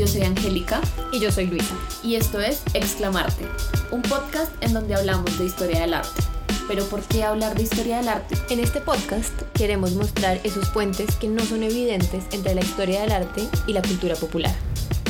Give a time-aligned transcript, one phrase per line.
[0.00, 0.80] Yo soy Angélica.
[1.12, 1.74] Y yo soy Luisa.
[2.02, 3.44] Y esto es Exclamarte,
[3.90, 6.22] un podcast en donde hablamos de historia del arte.
[6.66, 8.34] Pero ¿por qué hablar de historia del arte?
[8.48, 13.12] En este podcast queremos mostrar esos puentes que no son evidentes entre la historia del
[13.12, 14.54] arte y la cultura popular.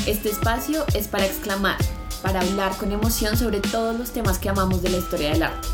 [0.09, 1.79] Este espacio es para exclamar,
[2.21, 5.69] para hablar con emoción sobre todos los temas que amamos de la historia del arte.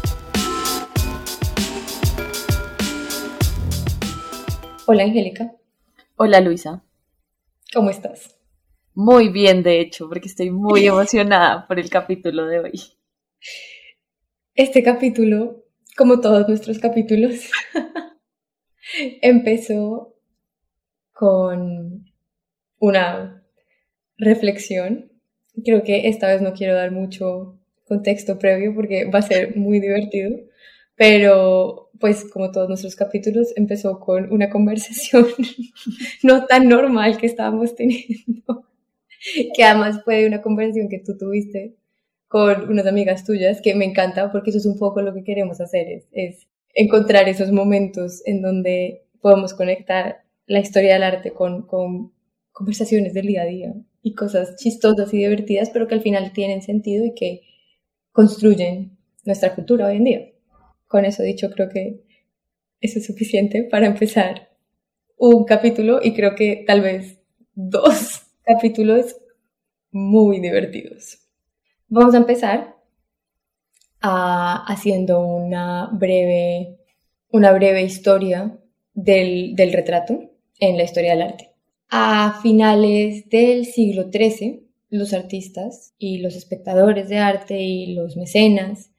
[4.84, 5.54] Hola Angélica.
[6.16, 6.82] Hola Luisa.
[7.72, 8.35] ¿Cómo estás?
[8.96, 12.80] Muy bien, de hecho, porque estoy muy emocionada por el capítulo de hoy.
[14.54, 15.64] Este capítulo,
[15.98, 17.50] como todos nuestros capítulos,
[19.20, 20.14] empezó
[21.12, 22.06] con
[22.78, 23.44] una
[24.16, 25.12] reflexión.
[25.62, 29.78] Creo que esta vez no quiero dar mucho contexto previo porque va a ser muy
[29.78, 30.38] divertido,
[30.94, 35.26] pero pues como todos nuestros capítulos empezó con una conversación
[36.22, 38.64] no tan normal que estábamos teniendo
[39.54, 41.76] que además fue una conversación que tú tuviste
[42.28, 45.60] con unas amigas tuyas, que me encanta porque eso es un poco lo que queremos
[45.60, 52.12] hacer, es, encontrar esos momentos en donde podemos conectar la historia del arte con, con
[52.52, 56.62] conversaciones del día a día y cosas chistosas y divertidas, pero que al final tienen
[56.62, 57.40] sentido y que
[58.12, 60.32] construyen nuestra cultura hoy en día.
[60.86, 62.04] Con eso dicho, creo que
[62.80, 64.50] eso es suficiente para empezar
[65.16, 67.18] un capítulo y creo que tal vez
[67.54, 69.16] dos capítulos
[69.90, 71.18] muy divertidos.
[71.88, 72.76] Vamos a empezar
[74.00, 76.78] haciendo una breve,
[77.32, 78.56] una breve historia
[78.94, 80.30] del, del retrato
[80.60, 81.50] en la historia del arte.
[81.88, 88.92] A finales del siglo XIII, los artistas y los espectadores de arte y los mecenas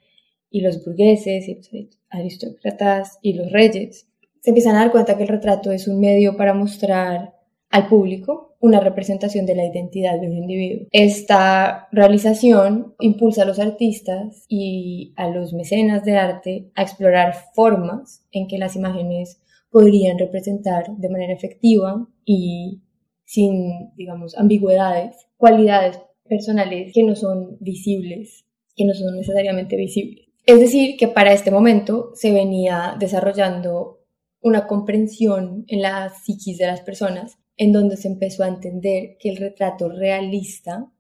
[0.52, 1.70] y los burgueses y los
[2.09, 4.09] aristócratas y los reyes
[4.42, 7.37] se empiezan a dar cuenta que el retrato es un medio para mostrar
[7.70, 10.88] al público una representación de la identidad de un individuo.
[10.92, 18.25] Esta realización impulsa a los artistas y a los mecenas de arte a explorar formas
[18.31, 22.81] en que las imágenes podrían representar de manera efectiva y
[23.25, 30.25] sin, digamos, ambigüedades, cualidades personales que no son visibles, que no son necesariamente visibles.
[30.46, 34.00] Es decir, que para este momento se venía desarrollando
[34.41, 39.29] una comprensión en la psiquis de las personas en donde se empezó a entender que
[39.29, 40.91] el retrato realista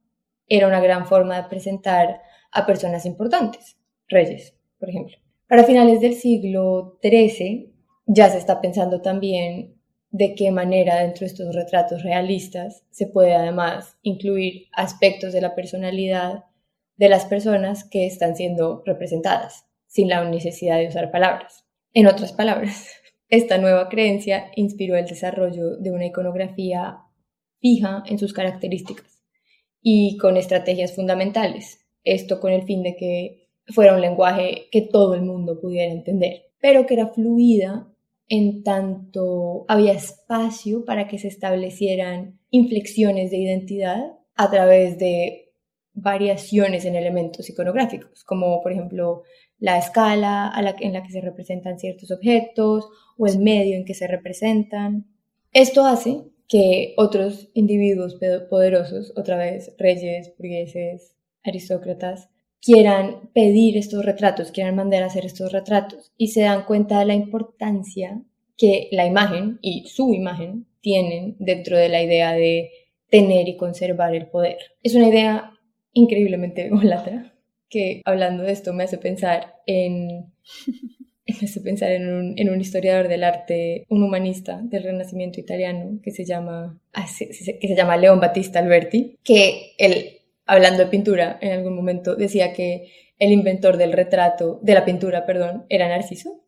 [0.47, 5.17] era una gran forma de presentar a personas importantes, reyes, por ejemplo.
[5.47, 7.73] Para finales del siglo XIII
[8.05, 9.75] ya se está pensando también
[10.09, 15.53] de qué manera dentro de estos retratos realistas se puede además incluir aspectos de la
[15.53, 16.45] personalidad
[16.95, 21.65] de las personas que están siendo representadas, sin la necesidad de usar palabras.
[21.93, 22.89] En otras palabras,
[23.29, 26.99] esta nueva creencia inspiró el desarrollo de una iconografía
[27.59, 29.23] fija en sus características
[29.81, 35.13] y con estrategias fundamentales, esto con el fin de que fuera un lenguaje que todo
[35.15, 37.91] el mundo pudiera entender, pero que era fluida
[38.29, 45.53] en tanto había espacio para que se establecieran inflexiones de identidad a través de
[45.93, 49.23] variaciones en elementos iconográficos, como por ejemplo
[49.59, 54.07] la escala en la que se representan ciertos objetos o el medio en que se
[54.07, 55.07] representan.
[55.51, 58.17] Esto hace que otros individuos
[58.49, 62.29] poderosos, otra vez reyes, burgueses, aristócratas,
[62.61, 67.05] quieran pedir estos retratos, quieran mandar a hacer estos retratos y se dan cuenta de
[67.05, 68.21] la importancia
[68.57, 72.71] que la imagen y su imagen tienen dentro de la idea de
[73.09, 74.57] tener y conservar el poder.
[74.83, 75.51] Es una idea
[75.93, 77.36] increíblemente golatra
[77.69, 80.31] que hablando de esto me hace pensar en
[81.27, 85.99] me hace pensar en un, en un, historiador del arte, un humanista del Renacimiento italiano
[86.01, 91.37] que se llama, ah, que se llama León Battista Alberti, que él, hablando de pintura,
[91.41, 96.43] en algún momento decía que el inventor del retrato, de la pintura, perdón, era Narciso.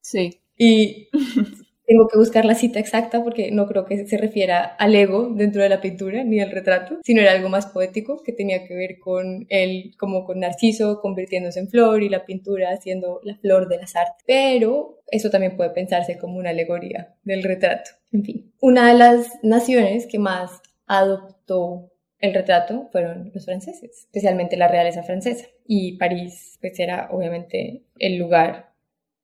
[0.00, 0.40] Sí.
[0.56, 1.08] Y
[1.92, 5.62] Tengo que buscar la cita exacta porque no creo que se refiera al ego dentro
[5.62, 8.98] de la pintura ni al retrato, sino era algo más poético que tenía que ver
[8.98, 13.76] con él, como con Narciso convirtiéndose en flor y la pintura siendo la flor de
[13.76, 14.24] las artes.
[14.26, 17.90] Pero eso también puede pensarse como una alegoría del retrato.
[18.10, 24.56] En fin, una de las naciones que más adoptó el retrato fueron los franceses, especialmente
[24.56, 25.44] la realeza francesa.
[25.66, 28.72] Y París, pues era obviamente el lugar,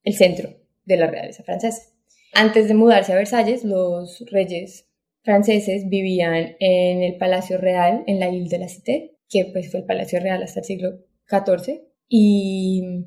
[0.05, 0.51] el centro
[0.85, 1.98] de la realeza francesa.
[2.33, 4.89] Antes de mudarse a Versalles, los reyes
[5.23, 9.81] franceses vivían en el Palacio Real, en la Ile de la Cité, que pues fue
[9.81, 10.99] el Palacio Real hasta el siglo
[11.29, 11.83] XIV.
[12.09, 13.05] Y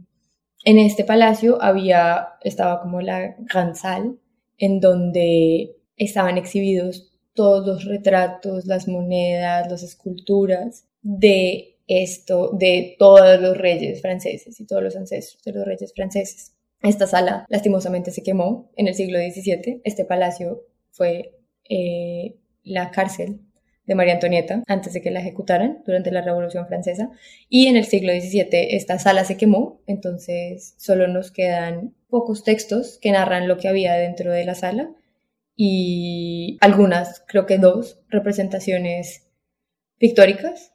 [0.64, 4.16] en este palacio había, estaba como la Gran Salle,
[4.58, 13.42] en donde estaban exhibidos todos los retratos, las monedas, las esculturas de esto, de todos
[13.42, 16.54] los reyes franceses y todos los ancestros de los reyes franceses.
[16.84, 19.82] Esta sala lastimosamente se quemó en el siglo XVII.
[19.84, 21.36] Este palacio fue
[21.70, 23.42] eh, la cárcel
[23.86, 27.12] de María Antonieta antes de que la ejecutaran durante la Revolución Francesa.
[27.50, 33.00] Y en el siglo XVII esta sala se quemó, entonces solo nos quedan pocos textos
[33.02, 34.92] que narran lo que había dentro de la sala
[35.56, 39.28] y algunas, creo que dos, representaciones
[39.98, 40.74] pictóricas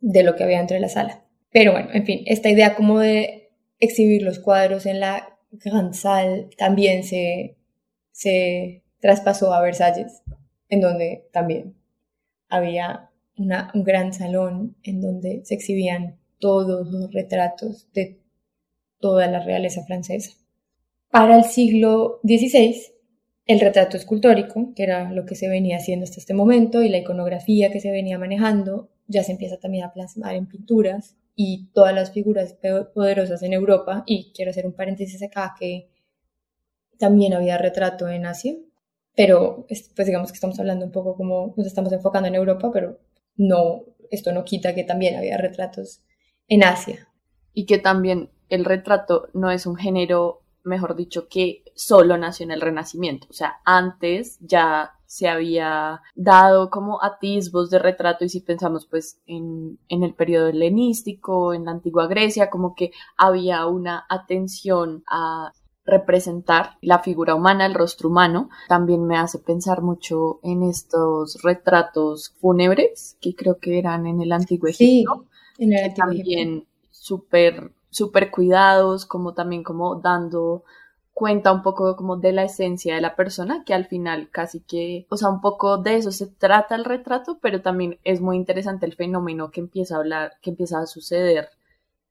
[0.00, 1.24] de lo que había dentro de la sala.
[1.50, 3.41] Pero bueno, en fin, esta idea como de
[3.82, 7.56] exhibir los cuadros en la Gran Salle también se,
[8.12, 10.22] se traspasó a Versalles,
[10.68, 11.74] en donde también
[12.48, 18.20] había un gran salón en donde se exhibían todos los retratos de
[19.00, 20.30] toda la realeza francesa.
[21.10, 22.76] Para el siglo XVI,
[23.46, 26.98] el retrato escultórico, que era lo que se venía haciendo hasta este momento, y la
[26.98, 31.94] iconografía que se venía manejando, ya se empieza también a plasmar en pinturas y todas
[31.94, 32.56] las figuras
[32.94, 35.90] poderosas en Europa, y quiero hacer un paréntesis acá que
[36.98, 38.54] también había retrato en Asia,
[39.14, 42.98] pero pues digamos que estamos hablando un poco como nos estamos enfocando en Europa, pero
[43.36, 46.02] no, esto no quita que también había retratos
[46.48, 47.08] en Asia.
[47.52, 52.52] Y que también el retrato no es un género, mejor dicho, que solo nació en
[52.52, 53.26] el Renacimiento.
[53.30, 59.20] O sea, antes ya se había dado como atisbos de retrato y si pensamos pues
[59.26, 65.52] en, en el periodo helenístico, en la antigua Grecia, como que había una atención a
[65.84, 72.34] representar la figura humana, el rostro humano, también me hace pensar mucho en estos retratos
[72.40, 75.26] fúnebres que creo que eran en el antiguo Egipto.
[75.58, 80.64] Sí, en el antiguo también súper súper cuidados, como también como dando
[81.12, 85.06] cuenta un poco como de la esencia de la persona, que al final casi que,
[85.10, 88.86] o sea, un poco de eso se trata el retrato, pero también es muy interesante
[88.86, 91.50] el fenómeno que empieza a hablar, que empieza a suceder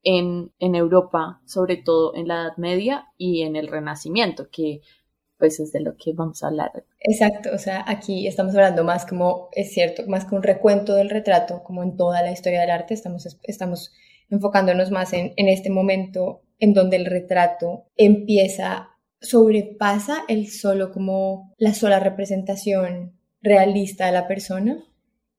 [0.03, 4.81] en, en Europa, sobre todo en la Edad Media y en el Renacimiento, que
[5.37, 6.83] pues es de lo que vamos a hablar.
[6.99, 11.09] Exacto, o sea, aquí estamos hablando más como, es cierto, más que un recuento del
[11.09, 13.91] retrato, como en toda la historia del arte, estamos, estamos
[14.29, 18.90] enfocándonos más en, en este momento en donde el retrato empieza,
[19.21, 24.83] sobrepasa el solo como la sola representación realista de la persona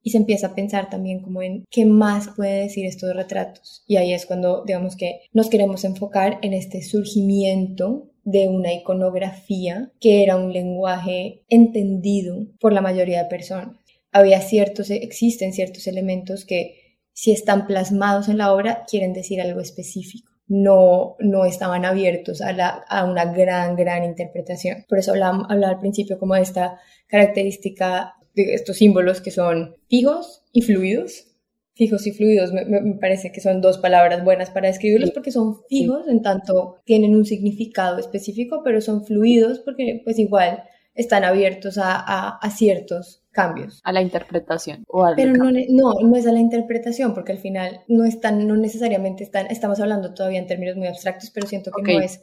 [0.03, 3.85] y se empieza a pensar también como en qué más puede decir estos retratos.
[3.87, 9.93] Y ahí es cuando, digamos que nos queremos enfocar en este surgimiento de una iconografía
[10.01, 13.77] que era un lenguaje entendido por la mayoría de personas.
[14.11, 19.61] Había ciertos, existen ciertos elementos que si están plasmados en la obra quieren decir algo
[19.61, 20.32] específico.
[20.55, 24.85] No, no estaban abiertos a, la, a una gran, gran interpretación.
[24.87, 29.77] Por eso hablaba, hablaba al principio como de esta característica de estos símbolos que son
[29.89, 31.29] fijos y fluidos.
[31.75, 32.67] Fijos y fluidos me,
[33.01, 37.25] parece que son dos palabras buenas para describirlos porque son fijos en tanto tienen un
[37.25, 40.65] significado específico, pero son fluidos porque pues igual
[40.95, 43.81] están abiertos a, a, ciertos cambios.
[43.85, 44.85] A la interpretación.
[45.17, 49.25] Pero no, no, no es a la interpretación, porque al final no están, no necesariamente
[49.25, 52.23] están, estamos hablando todavía en términos muy abstractos, pero siento que no es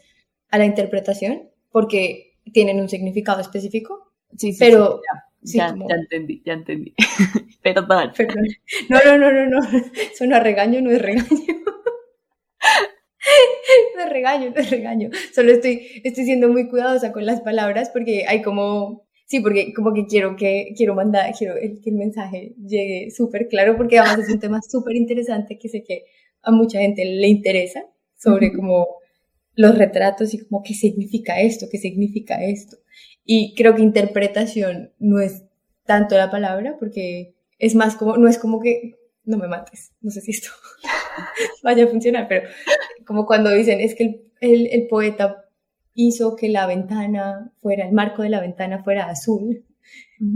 [0.51, 4.13] a la interpretación, porque tienen un significado específico.
[4.38, 5.01] Sí, sí, pero
[5.41, 6.93] ya, ya entendí, ya entendí.
[7.63, 8.12] Perdón.
[8.15, 8.48] Perdón.
[8.89, 9.60] No, no, no, no, no.
[10.15, 11.27] Suena regaño, no es regaño.
[11.29, 11.78] no es regaño,
[13.95, 15.09] no es regaño.
[15.33, 19.93] Solo estoy, estoy siendo muy cuidadosa con las palabras porque hay como, sí, porque como
[19.93, 24.33] que quiero que, quiero mandar, quiero que el mensaje llegue súper claro porque además es
[24.33, 26.05] un tema súper interesante que sé que
[26.41, 28.88] a mucha gente le interesa sobre como
[29.55, 32.77] los retratos y como qué significa esto, qué significa esto.
[33.25, 35.43] Y creo que interpretación no es
[35.86, 38.99] tanto la palabra, porque es más como, no es como que,
[39.29, 40.50] no me mates, no sé si esto
[41.63, 42.50] vaya a funcionar, pero
[43.05, 45.45] como cuando dicen, es que el, el, poeta
[45.93, 49.65] hizo que la ventana fuera, el marco de la ventana fuera azul,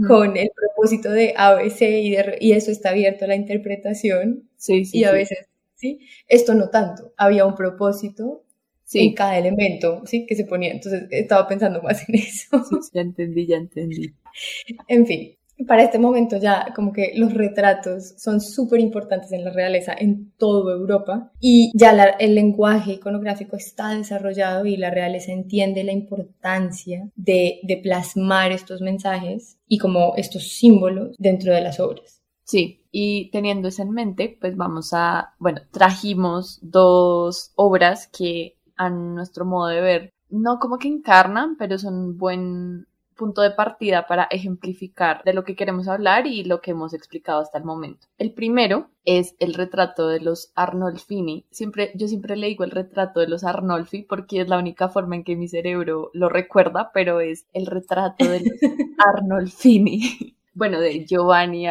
[0.06, 4.48] con el propósito de ABC y, y, eso está abierto a la interpretación.
[4.56, 6.00] Sí, sí, y a veces, ¿sí?
[6.26, 8.44] Esto no tanto, había un propósito
[8.84, 9.00] sí.
[9.00, 10.26] en cada elemento, ¿sí?
[10.26, 10.72] Que se ponía.
[10.72, 12.64] Entonces estaba pensando más en eso.
[12.92, 14.14] ya entendí, ya entendí.
[14.88, 15.36] En fin,
[15.66, 20.32] para este momento ya como que los retratos son súper importantes en la realeza en
[20.36, 27.08] toda Europa y ya el lenguaje iconográfico está desarrollado y la realeza entiende la importancia
[27.14, 32.22] de, de plasmar estos mensajes y como estos símbolos dentro de las obras.
[32.44, 38.90] Sí, y teniendo eso en mente, pues vamos a, bueno, trajimos dos obras que a
[38.90, 44.24] nuestro modo de ver, no como que encarnan, pero son buen, punto de partida para
[44.24, 48.06] ejemplificar de lo que queremos hablar y lo que hemos explicado hasta el momento.
[48.18, 51.46] El primero es el retrato de los Arnolfini.
[51.50, 55.16] Siempre, yo siempre le digo el retrato de los Arnolfi porque es la única forma
[55.16, 58.58] en que mi cerebro lo recuerda, pero es el retrato de los
[58.98, 60.36] Arnolfini.
[60.54, 61.66] bueno, de Giovanni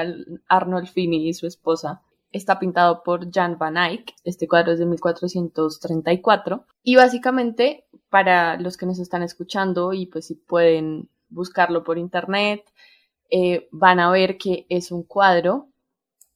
[0.47, 2.01] Arnolfini y su esposa.
[2.31, 4.15] Está pintado por Jan van Eyck.
[4.23, 6.65] Este cuadro es de 1434.
[6.81, 12.63] Y básicamente, para los que nos están escuchando y pues si pueden buscarlo por internet,
[13.29, 15.69] eh, van a ver que es un cuadro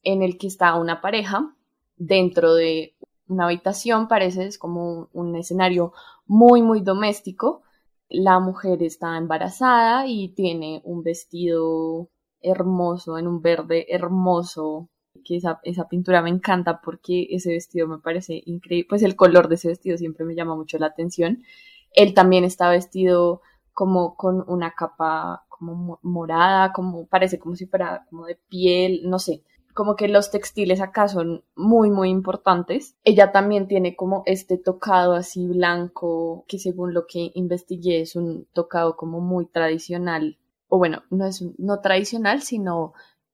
[0.04, 1.56] en el que está una pareja
[1.96, 2.96] dentro de
[3.28, 5.94] una habitación, parece, es como un, escenario
[6.26, 7.62] muy, muy doméstico.
[8.10, 12.10] La mujer está embarazada y tiene un vestido
[12.42, 14.90] hermoso, en un verde hermoso,
[15.26, 19.50] que esa, esa, pintura me encanta porque ese vestido me parece increíble, pues el color
[19.50, 21.44] de ese vestido siempre me llama mucho la atención.
[21.92, 23.42] Él también está vestido
[23.78, 29.20] como con una capa como morada, como parece como si fuera como de piel, no
[29.20, 29.44] sé,
[29.76, 32.96] como que los textiles acá son muy, muy importantes.
[33.04, 38.48] Ella también tiene como este tocado así blanco, que según lo que investigué es un
[38.52, 42.94] tocado como muy tradicional, o bueno, no es no tradicional, sino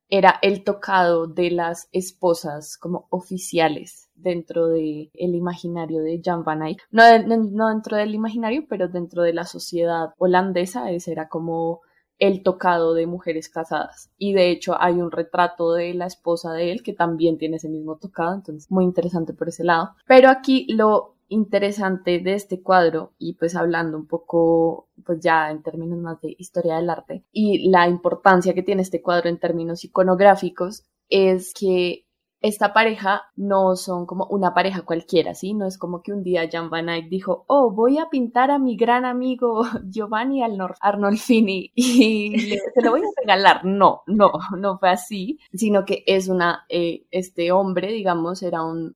[0.10, 6.64] era el tocado de las esposas como oficiales dentro del el imaginario de Jan van
[6.64, 6.82] Eyck.
[6.92, 11.82] No, no, dentro del imaginario, pero dentro de la sociedad holandesa, ese era como
[12.20, 14.10] el tocado de mujeres casadas.
[14.18, 17.70] Y de hecho hay un retrato de la esposa de él que también tiene ese
[17.70, 19.96] mismo tocado, entonces muy interesante por ese lado.
[20.08, 25.64] Pero aquí lo interesante de este cuadro y pues hablando un poco pues ya en
[25.64, 29.84] términos más de historia del arte y la importancia que tiene este cuadro en términos
[29.84, 32.03] iconográficos es que
[32.44, 35.54] esta pareja no son como una pareja cualquiera, ¿sí?
[35.54, 38.60] No es como que un día Jan Van Eyck dijo, oh, voy a pintar a
[38.60, 43.64] mi gran amigo Giovanni Arnolfini y se lo voy a regalar.
[43.64, 48.94] No, no, no fue así, sino que es una, eh, este hombre, digamos, era un,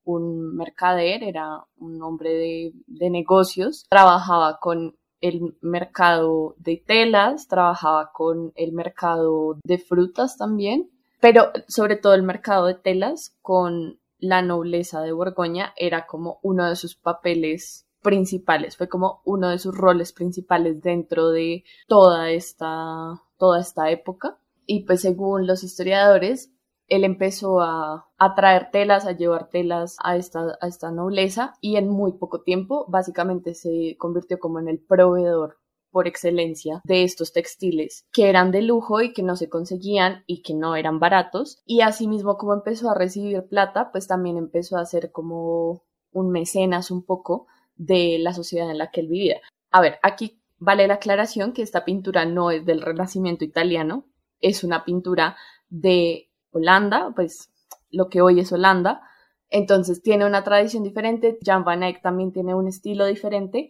[0.55, 8.73] mercader, era un hombre de negocios, trabajaba con el mercado de telas, trabajaba con el
[8.73, 10.89] mercado de frutas también
[11.19, 16.67] pero sobre todo el mercado de telas con la nobleza de Borgoña era como uno
[16.67, 23.21] de sus papeles principales, fue como uno de sus roles principales dentro de toda esta,
[23.38, 24.38] toda esta época.
[24.65, 26.51] Y pues según los historiadores,
[26.88, 31.89] él empezó a, traer telas, a llevar telas a esta, a esta nobleza y en
[31.89, 35.57] muy poco tiempo básicamente se convirtió como en el proveedor
[35.91, 40.41] por excelencia de estos textiles que eran de lujo y que no se conseguían y
[40.41, 41.62] que no eran baratos.
[41.65, 46.91] Y asimismo como empezó a recibir plata pues también empezó a ser como un mecenas
[46.91, 49.41] un poco de la sociedad en la que él vivía.
[49.72, 54.06] A ver, aquí vale la aclaración que esta pintura no es del Renacimiento italiano,
[54.39, 55.36] es una pintura
[55.70, 57.51] de Holanda, pues
[57.91, 59.01] lo que hoy es Holanda,
[59.50, 63.70] entonces tiene una tradición diferente, Jan van Eyck también tiene un estilo diferente,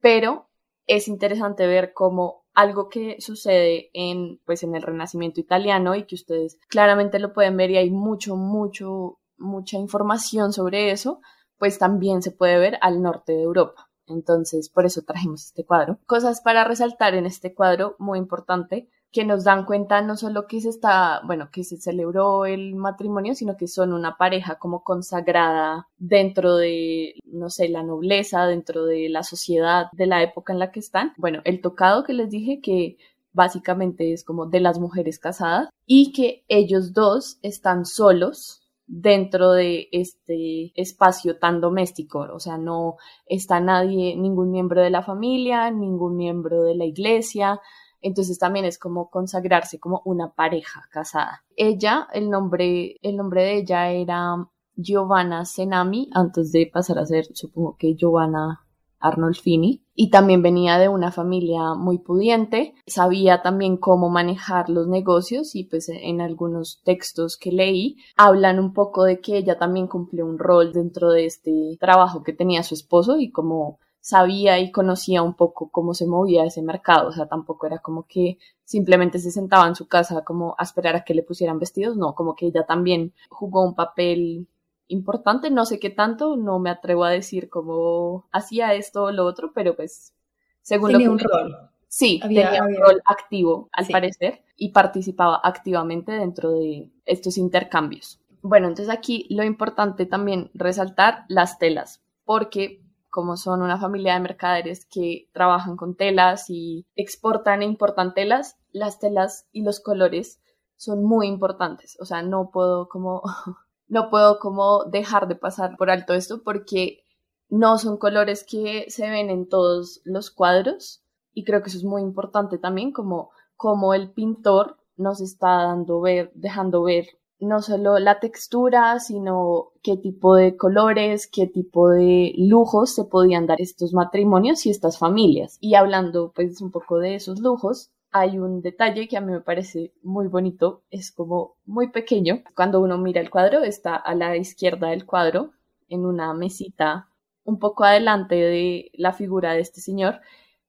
[0.00, 0.47] pero
[0.88, 6.16] es interesante ver cómo algo que sucede en, pues, en el Renacimiento italiano y que
[6.16, 11.20] ustedes claramente lo pueden ver y hay mucho, mucho, mucha información sobre eso,
[11.58, 13.88] pues también se puede ver al norte de Europa.
[14.06, 16.00] Entonces, por eso trajimos este cuadro.
[16.06, 20.60] Cosas para resaltar en este cuadro, muy importante que nos dan cuenta no solo que
[20.60, 25.88] se está, bueno, que se celebró el matrimonio, sino que son una pareja como consagrada
[25.96, 30.70] dentro de, no sé, la nobleza, dentro de la sociedad de la época en la
[30.70, 31.12] que están.
[31.16, 32.98] Bueno, el tocado que les dije que
[33.32, 39.88] básicamente es como de las mujeres casadas y que ellos dos están solos dentro de
[39.92, 42.96] este espacio tan doméstico, o sea, no
[43.26, 47.60] está nadie, ningún miembro de la familia, ningún miembro de la iglesia,
[48.00, 51.44] entonces también es como consagrarse como una pareja casada.
[51.56, 57.26] Ella, el nombre, el nombre de ella era Giovanna Senami, antes de pasar a ser,
[57.34, 58.64] supongo que Giovanna
[59.00, 65.54] Arnolfini, y también venía de una familia muy pudiente, sabía también cómo manejar los negocios
[65.54, 70.26] y pues en algunos textos que leí hablan un poco de que ella también cumplió
[70.26, 75.22] un rol dentro de este trabajo que tenía su esposo y como sabía y conocía
[75.22, 79.30] un poco cómo se movía ese mercado, o sea, tampoco era como que simplemente se
[79.30, 82.46] sentaba en su casa como a esperar a que le pusieran vestidos, no, como que
[82.46, 84.46] ella también jugó un papel
[84.88, 89.24] importante, no sé qué tanto, no me atrevo a decir cómo hacía esto o lo
[89.26, 90.14] otro, pero pues
[90.62, 91.24] según tenía lo que...
[91.24, 91.56] un rol.
[91.88, 98.20] Sí, tenía un rol activo, al parecer, y participaba activamente dentro de estos intercambios.
[98.42, 104.20] Bueno, entonces aquí lo importante también resaltar las telas, porque como son una familia de
[104.20, 110.40] mercaderes que trabajan con telas y exportan e importan telas, las telas y los colores
[110.76, 111.96] son muy importantes.
[112.00, 113.22] O sea, no puedo como,
[113.88, 117.02] no puedo como dejar de pasar por alto esto porque
[117.48, 121.84] no son colores que se ven en todos los cuadros y creo que eso es
[121.84, 127.06] muy importante también como, como el pintor nos está dando ver, dejando ver
[127.40, 133.46] no solo la textura, sino qué tipo de colores, qué tipo de lujos se podían
[133.46, 135.58] dar estos matrimonios y estas familias.
[135.60, 139.40] Y hablando pues un poco de esos lujos, hay un detalle que a mí me
[139.40, 142.42] parece muy bonito, es como muy pequeño.
[142.56, 145.52] Cuando uno mira el cuadro, está a la izquierda del cuadro,
[145.88, 147.08] en una mesita
[147.44, 150.20] un poco adelante de la figura de este señor,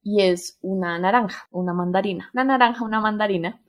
[0.02, 3.62] y es una naranja, una mandarina, una naranja, una mandarina,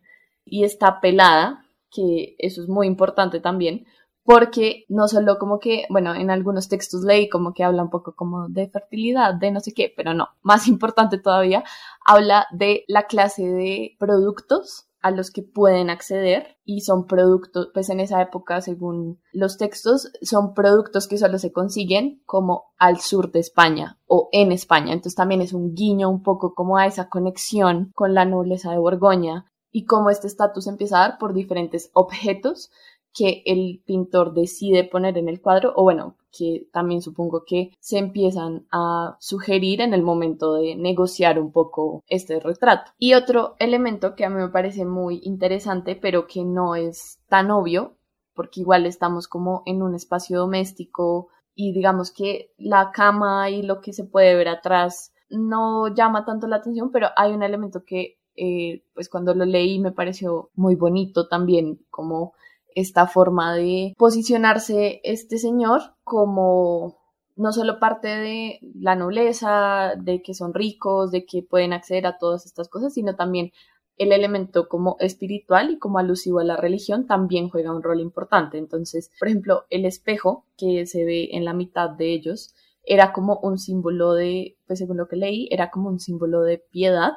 [0.44, 3.86] y está pelada, que eso es muy importante también,
[4.24, 8.14] porque no solo como que, bueno, en algunos textos leí como que habla un poco
[8.14, 11.64] como de fertilidad, de no sé qué, pero no, más importante todavía,
[12.06, 17.88] habla de la clase de productos a los que pueden acceder y son productos, pues
[17.88, 23.32] en esa época, según los textos, son productos que solo se consiguen como al sur
[23.32, 24.92] de España o en España.
[24.92, 28.78] Entonces también es un guiño un poco como a esa conexión con la nobleza de
[28.78, 32.70] Borgoña y cómo este estatus empieza a dar por diferentes objetos
[33.12, 37.98] que el pintor decide poner en el cuadro, o bueno, que también supongo que se
[37.98, 42.92] empiezan a sugerir en el momento de negociar un poco este retrato.
[42.98, 47.50] Y otro elemento que a mí me parece muy interesante, pero que no es tan
[47.50, 47.96] obvio,
[48.34, 53.80] porque igual estamos como en un espacio doméstico y digamos que la cama y lo
[53.80, 58.19] que se puede ver atrás no llama tanto la atención, pero hay un elemento que
[58.36, 62.34] eh, pues cuando lo leí me pareció muy bonito también como
[62.74, 66.98] esta forma de posicionarse este señor como
[67.36, 72.18] no solo parte de la nobleza, de que son ricos, de que pueden acceder a
[72.18, 73.52] todas estas cosas, sino también
[73.96, 78.58] el elemento como espiritual y como alusivo a la religión también juega un rol importante.
[78.58, 83.38] Entonces, por ejemplo, el espejo que se ve en la mitad de ellos era como
[83.42, 87.12] un símbolo de, pues según lo que leí, era como un símbolo de piedad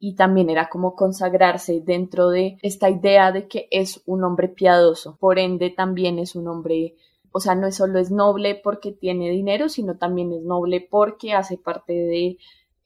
[0.00, 5.16] y también era como consagrarse dentro de esta idea de que es un hombre piadoso,
[5.20, 6.96] por ende también es un hombre,
[7.30, 11.34] o sea, no es solo es noble porque tiene dinero, sino también es noble porque
[11.34, 12.38] hace parte de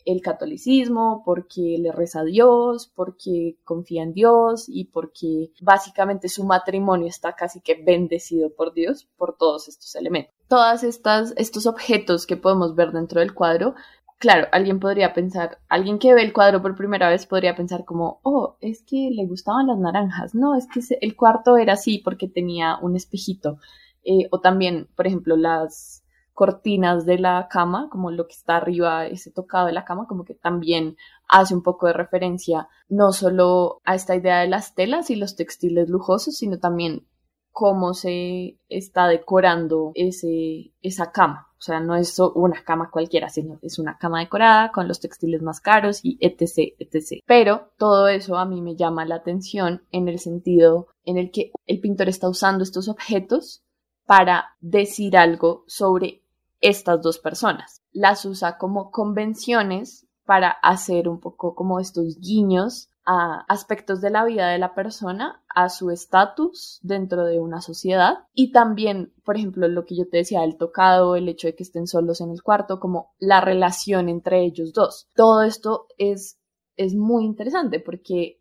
[0.05, 6.45] el catolicismo, porque le reza a Dios, porque confía en Dios y porque básicamente su
[6.45, 10.35] matrimonio está casi que bendecido por Dios por todos estos elementos.
[10.49, 13.75] Todas estas estos objetos que podemos ver dentro del cuadro
[14.19, 18.21] claro, alguien podría pensar, alguien que ve el cuadro por primera vez podría pensar como,
[18.23, 22.29] oh, es que le gustaban las naranjas, no, es que el cuarto era así porque
[22.29, 23.59] tenía un espejito,
[24.05, 29.07] eh, o también, por ejemplo, las cortinas de la cama, como lo que está arriba,
[29.07, 30.97] ese tocado de la cama, como que también
[31.29, 35.37] hace un poco de referencia no solo a esta idea de las telas y los
[35.37, 37.07] textiles lujosos, sino también
[37.53, 41.54] cómo se está decorando ese, esa cama.
[41.65, 45.41] O sea, no es una cama cualquiera, sino es una cama decorada con los textiles
[45.41, 47.23] más caros y etc, etc.
[47.25, 51.53] Pero todo eso a mí me llama la atención en el sentido en el que
[51.67, 53.63] el pintor está usando estos objetos
[54.05, 56.21] para decir algo sobre
[56.61, 57.81] estas dos personas.
[57.93, 64.25] Las usa como convenciones para hacer un poco como estos guiños a aspectos de la
[64.25, 69.69] vida de la persona, a su estatus dentro de una sociedad y también, por ejemplo,
[69.69, 72.43] lo que yo te decía, el tocado, el hecho de que estén solos en el
[72.43, 75.09] cuarto, como la relación entre ellos dos.
[75.15, 76.39] Todo esto es,
[76.77, 78.41] es muy interesante porque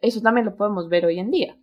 [0.00, 1.58] eso también lo podemos ver hoy en día.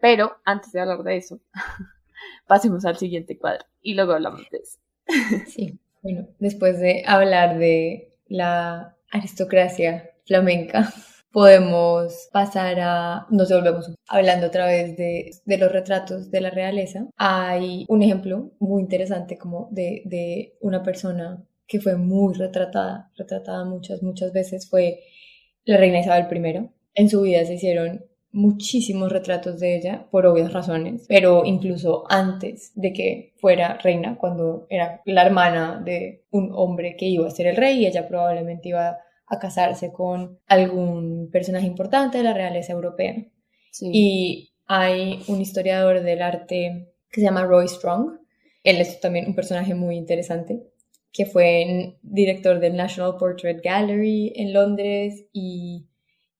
[0.00, 1.40] Pero antes de hablar de eso,
[2.46, 4.78] pasemos al siguiente cuadro y luego hablamos de eso.
[5.46, 10.92] Sí, bueno, después de hablar de la aristocracia flamenca,
[11.36, 17.10] podemos pasar a, nos volvemos hablando otra vez de, de, los retratos de la realeza.
[17.18, 23.66] Hay un ejemplo muy interesante como de, de una persona que fue muy retratada, retratada
[23.66, 25.00] muchas, muchas veces, fue
[25.66, 26.70] la reina Isabel I.
[26.94, 32.72] En su vida se hicieron muchísimos retratos de ella por obvias razones, pero incluso antes
[32.76, 37.48] de que fuera reina, cuando era la hermana de un hombre que iba a ser
[37.48, 43.14] el rey ella probablemente iba a casarse con algún personaje importante de la realeza europea.
[43.80, 48.18] Y hay un historiador del arte que se llama Roy Strong.
[48.62, 50.62] Él es también un personaje muy interesante,
[51.12, 55.86] que fue director del National Portrait Gallery en Londres y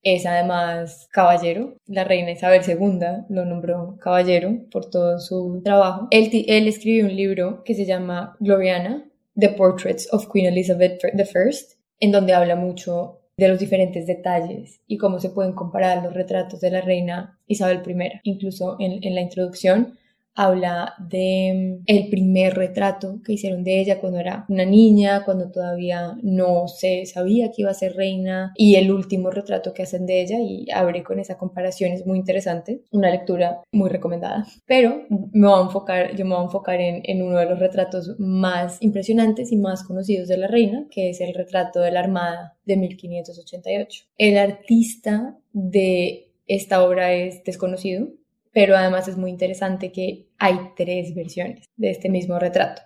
[0.02, 1.76] es además caballero.
[1.86, 6.08] La reina Isabel II lo nombró caballero por todo su trabajo.
[6.10, 11.75] Él, él escribió un libro que se llama Gloriana, The Portraits of Queen Elizabeth I,
[12.00, 16.60] en donde habla mucho de los diferentes detalles y cómo se pueden comparar los retratos
[16.60, 18.20] de la reina Isabel I.
[18.24, 19.98] Incluso en, en la introducción
[20.36, 25.50] habla de mm, el primer retrato que hicieron de ella cuando era una niña, cuando
[25.50, 30.06] todavía no se sabía que iba a ser reina y el último retrato que hacen
[30.06, 34.46] de ella y abre con esa comparación es muy interesante, una lectura muy recomendada.
[34.66, 37.58] Pero me voy a enfocar, yo me voy a enfocar en, en uno de los
[37.58, 42.00] retratos más impresionantes y más conocidos de la reina, que es el retrato de la
[42.00, 44.04] Armada de 1588.
[44.18, 48.08] El artista de esta obra es desconocido,
[48.56, 52.80] pero además es muy interesante que hay tres versiones de este mismo retrato.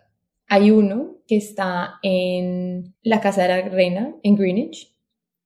[0.48, 4.92] Hay uno que está en la Casa de la Reina, en Greenwich.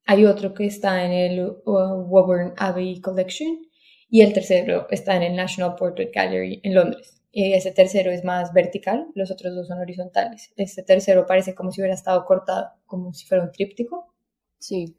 [0.06, 3.66] Hay otro que está en el uh, Woburn Abbey Collection.
[4.08, 7.20] Y el tercero está en el National Portrait Gallery en Londres.
[7.30, 10.54] Y ese tercero es más vertical, los otros dos son horizontales.
[10.56, 14.14] Este tercero parece como si hubiera estado cortado, como si fuera un tríptico.
[14.58, 14.96] Sí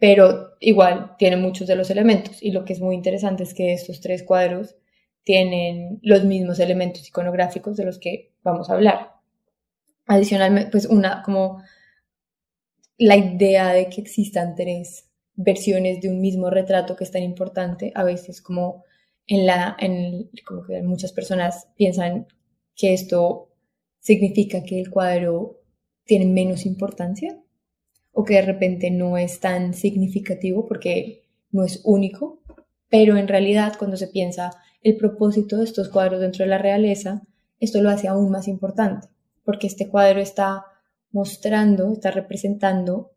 [0.00, 3.74] pero igual tiene muchos de los elementos y lo que es muy interesante es que
[3.74, 4.74] estos tres cuadros
[5.22, 9.12] tienen los mismos elementos iconográficos de los que vamos a hablar.
[10.06, 11.62] Adicionalmente, pues una como
[12.96, 17.92] la idea de que existan tres versiones de un mismo retrato que es tan importante,
[17.94, 18.84] a veces como
[19.26, 22.26] en la, en, como que muchas personas piensan
[22.74, 23.50] que esto
[24.00, 25.60] significa que el cuadro
[26.04, 27.38] tiene menos importancia,
[28.20, 32.42] o que de repente no es tan significativo porque no es único,
[32.90, 34.50] pero en realidad cuando se piensa
[34.82, 37.22] el propósito de estos cuadros dentro de la realeza,
[37.60, 39.08] esto lo hace aún más importante,
[39.42, 40.66] porque este cuadro está
[41.12, 43.12] mostrando, está representando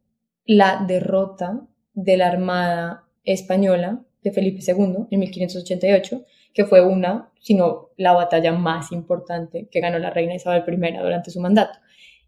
[0.45, 7.89] la derrota de la Armada Española de Felipe II en 1588, que fue una, sino
[7.97, 11.77] la batalla más importante que ganó la reina Isabel I durante su mandato.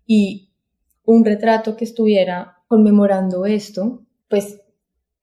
[0.06, 0.50] Y
[1.06, 4.62] un retrato que estuviera conmemorando esto, pues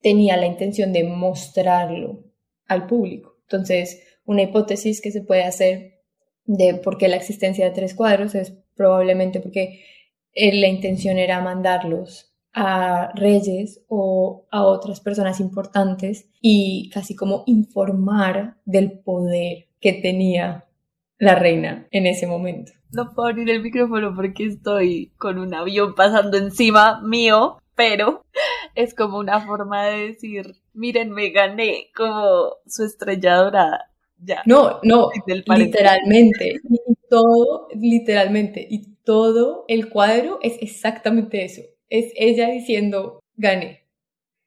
[0.01, 2.23] tenía la intención de mostrarlo
[2.67, 3.37] al público.
[3.43, 6.01] Entonces, una hipótesis que se puede hacer
[6.45, 9.83] de por qué la existencia de tres cuadros es probablemente porque
[10.33, 17.43] eh, la intención era mandarlos a reyes o a otras personas importantes y casi como
[17.47, 20.65] informar del poder que tenía
[21.17, 22.73] la reina en ese momento.
[22.93, 28.23] No puedo abrir el micrófono porque estoy con un avión pasando encima mío, pero
[28.75, 33.89] es como una forma de decir, miren, me gané como su estrella dorada.
[34.19, 34.43] Ya.
[34.45, 36.61] No, no, literalmente.
[36.69, 38.65] Y todo, literalmente.
[38.69, 41.61] Y todo el cuadro es exactamente eso.
[41.89, 43.85] Es ella diciendo, gané.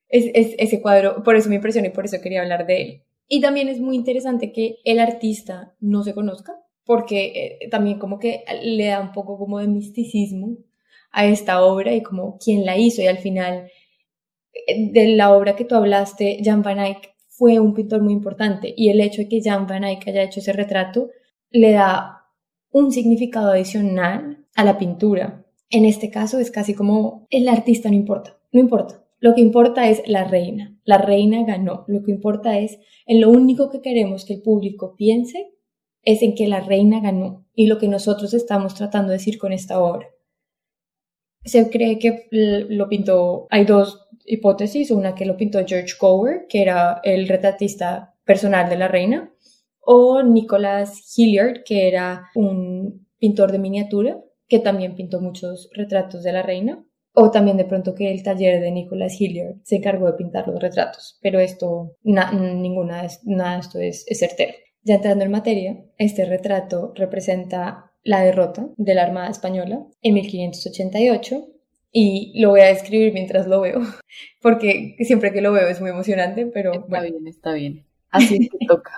[0.09, 3.03] Es, es ese cuadro, por eso me impresionó y por eso quería hablar de él.
[3.29, 8.18] Y también es muy interesante que el artista no se conozca, porque eh, también como
[8.18, 10.57] que le da un poco como de misticismo
[11.11, 13.68] a esta obra y como quién la hizo y al final
[14.55, 18.72] eh, de la obra que tú hablaste, Jan van Eyck fue un pintor muy importante
[18.75, 21.11] y el hecho de que Jan van Eyck haya hecho ese retrato
[21.51, 22.25] le da
[22.70, 25.44] un significado adicional a la pintura.
[25.68, 29.03] En este caso es casi como el artista no importa, no importa.
[29.18, 30.79] Lo que importa es la reina.
[30.85, 31.85] La reina ganó.
[31.88, 35.56] Lo que importa es en lo único que queremos que el público piense
[36.07, 39.53] es en que la reina ganó y lo que nosotros estamos tratando de decir con
[39.53, 40.07] esta obra.
[41.45, 46.62] Se cree que lo pintó, hay dos hipótesis, una que lo pintó George Gower, que
[46.62, 49.33] era el retratista personal de la reina,
[49.81, 56.33] o Nicholas Hilliard, que era un pintor de miniatura, que también pintó muchos retratos de
[56.33, 60.19] la reina, o también de pronto que el taller de Nicholas Hilliard se encargó de
[60.19, 64.55] pintar los retratos, pero esto, ninguna, nada de esto es certero.
[64.87, 71.44] Ya entrando en materia, este retrato representa la derrota de la Armada Española en 1588
[71.90, 73.81] y lo voy a describir mientras lo veo,
[74.40, 77.85] porque siempre que lo veo es muy emocionante, pero está bien, está bien.
[78.11, 78.92] Así que toca.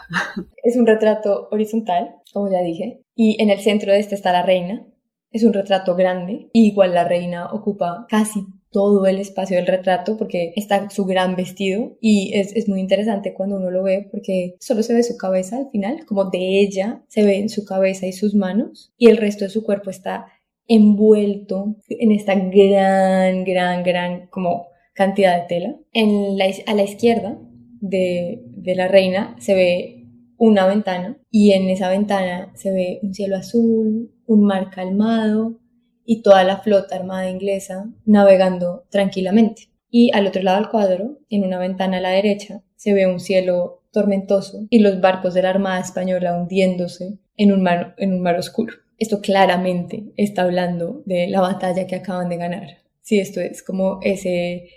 [0.62, 4.42] es un retrato horizontal, como ya dije, y en el centro de este está la
[4.42, 4.86] reina.
[5.30, 10.16] Es un retrato grande, y igual la reina ocupa casi todo el espacio del retrato
[10.16, 14.56] porque está su gran vestido y es, es, muy interesante cuando uno lo ve porque
[14.60, 18.06] solo se ve su cabeza al final, como de ella se ve en su cabeza
[18.06, 20.26] y sus manos y el resto de su cuerpo está
[20.66, 25.76] envuelto en esta gran, gran, gran como cantidad de tela.
[25.92, 27.38] En la, a la izquierda
[27.80, 29.98] de, de la reina se ve
[30.36, 35.58] una ventana y en esa ventana se ve un cielo azul, un mar calmado,
[36.10, 39.68] y toda la flota armada inglesa navegando tranquilamente.
[39.90, 43.20] Y al otro lado del cuadro, en una ventana a la derecha, se ve un
[43.20, 47.94] cielo tormentoso y los barcos de la Armada Española hundiéndose en un mar,
[48.38, 48.72] oscuro.
[48.96, 52.68] esto claramente está hablando de la batalla que acaban de ganar.
[53.02, 54.70] Sí, esto es como ese,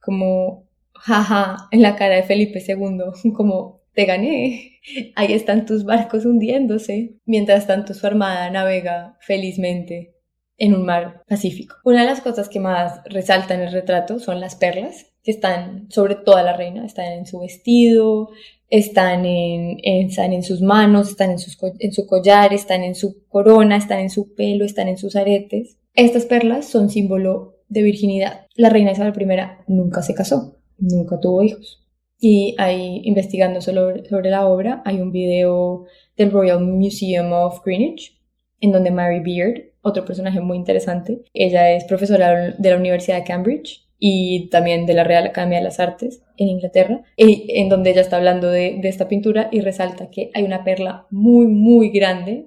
[0.00, 4.80] como, jaja, en la cara de Felipe II, como, te gané,
[5.16, 10.12] ahí están tus barcos hundiéndose, mientras tanto su armada navega felizmente
[10.58, 11.76] en un mar pacífico.
[11.84, 15.90] Una de las cosas que más resalta en el retrato son las perlas, que están
[15.90, 18.30] sobre toda la reina, están en su vestido,
[18.68, 24.00] están en, están en sus manos, están en, su collar, están en su corona, están
[24.00, 25.76] en su pelo, están en sus aretes.
[25.94, 28.46] Estas perlas son símbolo de virginidad.
[28.54, 31.86] La reina Isabel I nunca se casó, nunca tuvo hijos.
[32.18, 35.86] Y ahí, investigando sobre, sobre la obra, hay un video
[36.16, 38.21] del Royal Museum of Greenwich,
[38.62, 43.24] en donde Mary Beard, otro personaje muy interesante, ella es profesora de la Universidad de
[43.24, 48.00] Cambridge y también de la Real Academia de las Artes en Inglaterra, en donde ella
[48.00, 52.46] está hablando de, de esta pintura y resalta que hay una perla muy, muy grande,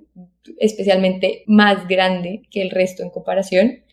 [0.57, 3.83] especialmente más grande que el resto en comparación,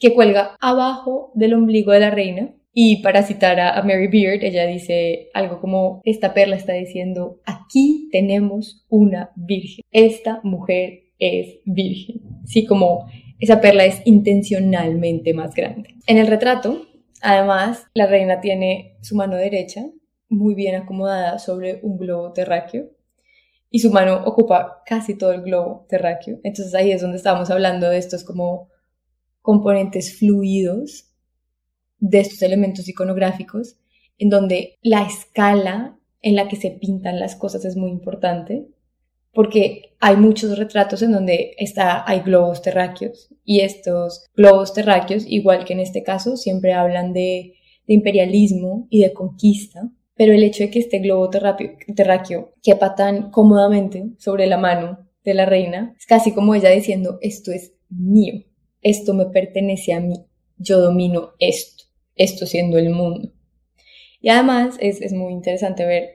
[0.00, 2.50] que cuelga abajo del ombligo de la reina.
[2.74, 8.08] Y para citar a, Mary Beard, ella dice algo como, esta perla está diciendo, aquí
[8.10, 12.20] tenemos una virgen, esta mujer es virgen.
[12.44, 13.06] Sí, como
[13.38, 15.94] esa perla es intencionalmente más grande.
[16.06, 16.86] En el retrato
[17.22, 19.86] Además, la reina tiene su mano derecha
[20.28, 22.90] muy bien acomodada sobre un globo terráqueo
[23.70, 26.40] y su mano ocupa casi todo el globo terráqueo.
[26.42, 28.70] Entonces ahí es donde estamos hablando de estos como
[29.40, 31.10] componentes fluidos
[31.98, 33.76] de estos elementos iconográficos,
[34.18, 38.66] en donde la escala en la que se pintan las cosas es muy importante
[39.32, 45.64] porque hay muchos retratos en donde está, hay globos terráqueos y estos globos terráqueos, igual
[45.64, 47.54] que en este caso, siempre hablan de,
[47.88, 54.12] imperialismo y de conquista, pero el hecho de que este globo terráqueo, quepa tan cómodamente
[54.18, 58.44] sobre la mano de la reina, es casi como ella diciendo, esto es mío,
[58.82, 60.24] esto me pertenece a mí,
[60.56, 63.32] yo domino esto, esto siendo el mundo.
[64.20, 66.08] Y además es muy interesante ver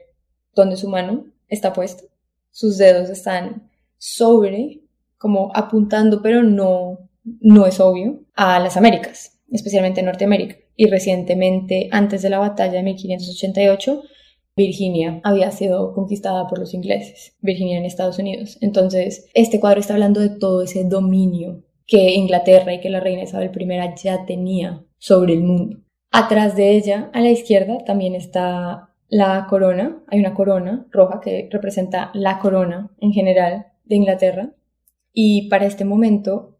[0.54, 2.02] dónde su mano está puesta
[2.50, 4.82] sus dedos están sobre,
[5.16, 10.56] como apuntando, pero no, no es obvio, a las Américas, especialmente Norteamérica.
[10.76, 14.02] Y recientemente, antes de la batalla de 1588,
[14.56, 18.58] Virginia había sido conquistada por los ingleses, Virginia en Estados Unidos.
[18.60, 23.22] Entonces, este cuadro está hablando de todo ese dominio que Inglaterra y que la reina
[23.22, 25.78] Isabel I ya tenía sobre el mundo.
[26.10, 31.48] Atrás de ella, a la izquierda, también está la corona, hay una corona roja que
[31.50, 34.52] representa la corona en general de Inglaterra.
[35.12, 36.58] Y para este momento,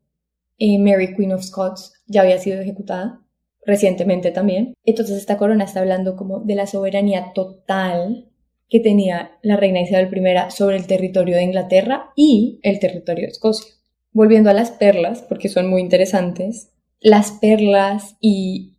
[0.59, 3.21] eh, Mary Queen of Scots ya había sido ejecutada
[3.65, 4.75] recientemente también.
[4.85, 8.29] Entonces esta corona está hablando como de la soberanía total
[8.69, 13.33] que tenía la reina Isabel I sobre el territorio de Inglaterra y el territorio de
[13.33, 13.75] Escocia.
[14.13, 18.78] Volviendo a las perlas, porque son muy interesantes, las perlas y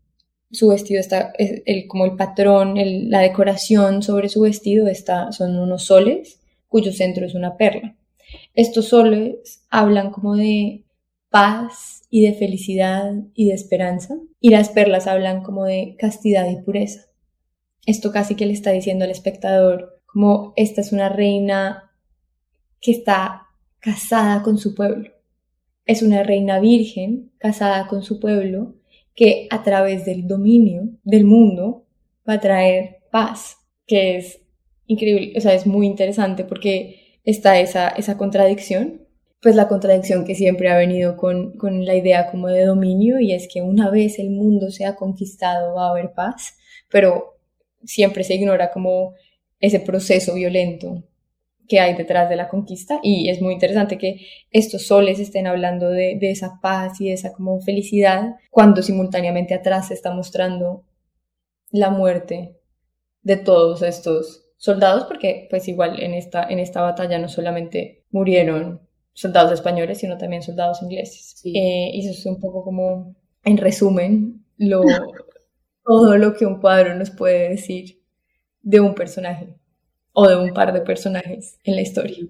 [0.51, 2.75] su vestido está, el, como el patrón,
[3.09, 7.95] la decoración sobre su vestido está, son unos soles cuyo centro es una perla.
[8.53, 10.83] Estos soles hablan como de
[11.29, 16.61] paz y de felicidad y de esperanza y las perlas hablan como de castidad y
[16.61, 17.05] pureza.
[17.85, 21.91] Esto casi que le está diciendo al espectador como esta es una reina
[22.81, 23.47] que está
[23.79, 25.11] casada con su pueblo.
[25.85, 28.78] Es una reina virgen casada con su pueblo
[29.19, 31.85] que a través del dominio del mundo
[32.27, 34.39] va a traer paz, que es
[34.85, 39.05] increíble, o sea, es muy interesante porque está esa, esa contradicción,
[39.41, 43.33] pues la contradicción que siempre ha venido con, con la idea como de dominio y
[43.33, 46.55] es que una vez el mundo sea conquistado va a haber paz,
[46.89, 47.41] pero
[47.83, 49.15] siempre se ignora como
[49.59, 51.03] ese proceso violento
[51.69, 52.99] que hay detrás de la conquista.
[53.01, 57.31] Y es muy interesante que estos soles estén hablando de, esa paz y de esa
[57.31, 60.83] como felicidad cuando simultáneamente atrás se está mostrando
[61.71, 62.57] la muerte
[63.21, 68.81] de todos estos soldados porque pues igual en esta, en esta batalla no solamente murieron
[69.13, 71.39] soldados españoles sino también soldados ingleses.
[71.45, 74.81] Eh, y eso es un poco como en resumen lo,
[75.85, 78.01] todo lo que un cuadro nos puede decir
[78.61, 79.58] de un personaje
[80.19, 82.27] o de un par de personajes en la historia.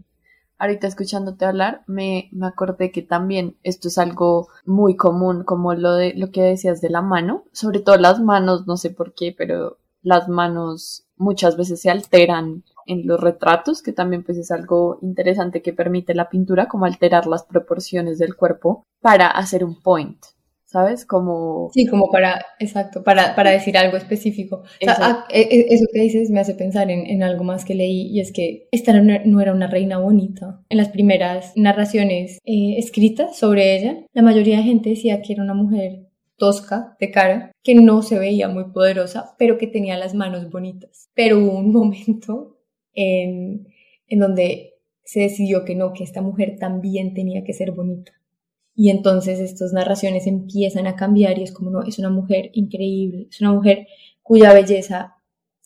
[0.59, 5.95] Ahorita escuchándote hablar, me, me acordé que también esto es algo muy común, como lo
[5.95, 9.33] de lo que decías de la mano, sobre todo las manos, no sé por qué,
[9.35, 14.99] pero las manos muchas veces se alteran en los retratos, que también pues es algo
[15.01, 20.19] interesante que permite la pintura, como alterar las proporciones del cuerpo para hacer un point.
[20.69, 21.05] ¿Sabes?
[21.05, 21.71] Como...
[21.73, 24.63] Sí, como para, exacto, para, para decir algo específico.
[24.87, 28.07] Ah, e, e, eso que dices me hace pensar en, en, algo más que leí
[28.07, 30.61] y es que esta no era una reina bonita.
[30.69, 35.43] En las primeras narraciones eh, escritas sobre ella, la mayoría de gente decía que era
[35.43, 40.13] una mujer tosca de cara, que no se veía muy poderosa, pero que tenía las
[40.13, 41.09] manos bonitas.
[41.15, 42.59] Pero hubo un momento
[42.93, 43.67] en,
[44.07, 48.18] en donde se decidió que no, que esta mujer también tenía que ser bonita
[48.81, 53.27] y entonces estas narraciones empiezan a cambiar y es como, no, es una mujer increíble,
[53.29, 53.87] es una mujer
[54.21, 55.17] cuya belleza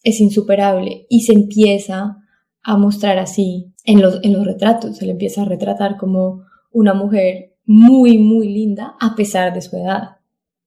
[0.02, 2.18] es insuperable y se empieza
[2.64, 6.96] a mostrar así en los, en los retratos, se le empieza a retratar como una
[6.96, 10.18] mujer muy, muy linda a pesar de su edad.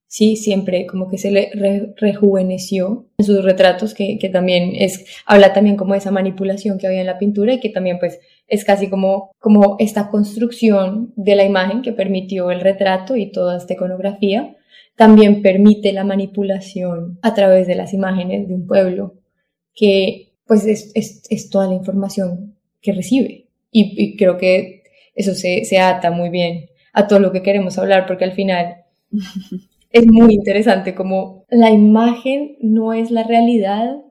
[0.09, 1.51] Sí, siempre como que se le
[1.97, 6.87] rejuveneció en sus retratos, que, que también es, habla también como de esa manipulación que
[6.87, 11.35] había en la pintura y que también pues es casi como, como esta construcción de
[11.35, 14.57] la imagen que permitió el retrato y toda esta iconografía,
[14.95, 19.15] también permite la manipulación a través de las imágenes de un pueblo,
[19.75, 23.47] que pues es, es, es toda la información que recibe.
[23.73, 28.07] Y, creo que eso se, se ata muy bien a todo lo que queremos hablar,
[28.07, 28.85] porque al final
[29.91, 34.03] es muy interesante como la imagen no es la realidad,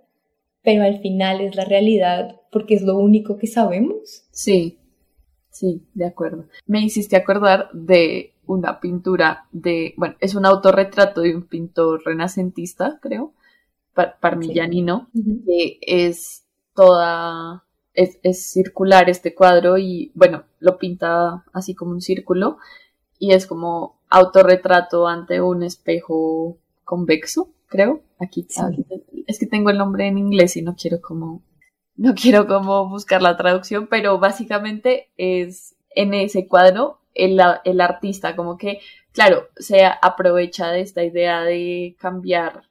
[0.64, 4.24] pero al final es la realidad porque es lo único que sabemos.
[4.32, 4.80] Sí,
[5.50, 6.46] sí, de acuerdo.
[6.66, 13.00] Me hiciste acordar de una pintura de, bueno, es un autorretrato de un pintor renacentista,
[13.02, 13.34] creo,
[13.94, 15.10] Parmigianino,
[15.46, 16.44] que es
[16.76, 22.58] toda, es, es, circular este cuadro y, bueno, lo pinta así como un círculo
[23.20, 28.02] y es como autorretrato ante un espejo convexo, creo.
[28.20, 28.86] Aquí, aquí
[29.28, 31.42] es que tengo el nombre en inglés y no quiero como
[31.98, 38.36] no quiero como buscar la traducción, pero básicamente es en ese cuadro el, el artista
[38.36, 38.80] como que,
[39.14, 42.64] claro, se aprovecha de esta idea de cambiar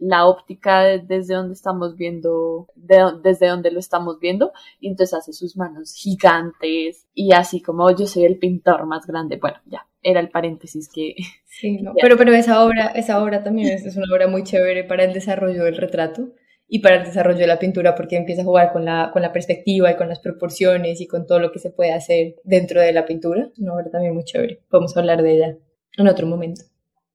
[0.00, 5.56] la óptica desde donde estamos viendo, desde donde lo estamos viendo, y entonces hace sus
[5.56, 9.36] manos gigantes y así como yo soy el pintor más grande.
[9.36, 11.14] Bueno, ya, era el paréntesis que...
[11.52, 14.84] Sí, no, pero, pero esa obra, esa obra también es, es, una obra muy chévere
[14.84, 16.30] para el desarrollo del retrato
[16.68, 19.32] y para el desarrollo de la pintura porque empieza a jugar con la, con la
[19.32, 22.92] perspectiva y con las proporciones y con todo lo que se puede hacer dentro de
[22.92, 23.50] la pintura.
[23.58, 24.60] Una obra también muy chévere.
[24.70, 25.56] Podemos hablar de ella
[25.98, 26.62] en otro momento.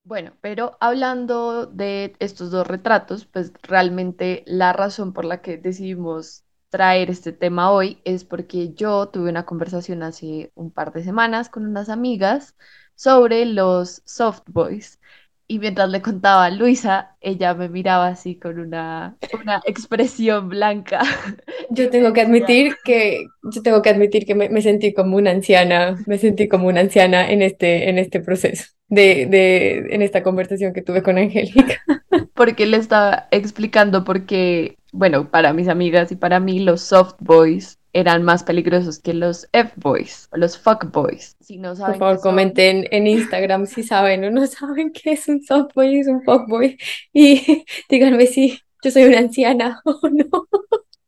[0.06, 6.44] Bueno, pero hablando de estos dos retratos, pues realmente la razón por la que decidimos
[6.70, 11.50] traer este tema hoy es porque yo tuve una conversación hace un par de semanas
[11.50, 12.56] con unas amigas
[12.96, 15.00] sobre los soft boys
[15.48, 21.02] y mientras le contaba a Luisa, ella me miraba así con una, una expresión blanca.
[21.70, 25.98] Yo tengo que admitir que, yo tengo que admitir que me, sentí como una anciana,
[26.06, 30.74] me sentí como una anciana en este, en este proceso, de, de, en esta conversación
[30.74, 31.82] que tuve con Angélica.
[32.34, 37.80] Porque le estaba explicando porque, bueno, para mis amigas y para mí, los soft boys
[37.96, 41.38] eran más peligrosos que los F-boys o los fuck-boys.
[41.40, 45.28] Si no saben Por favor, comenten en Instagram si saben o no saben qué es
[45.30, 46.78] un soft-boy y es un fuck-boy.
[47.14, 50.48] Y díganme si yo soy una anciana o no.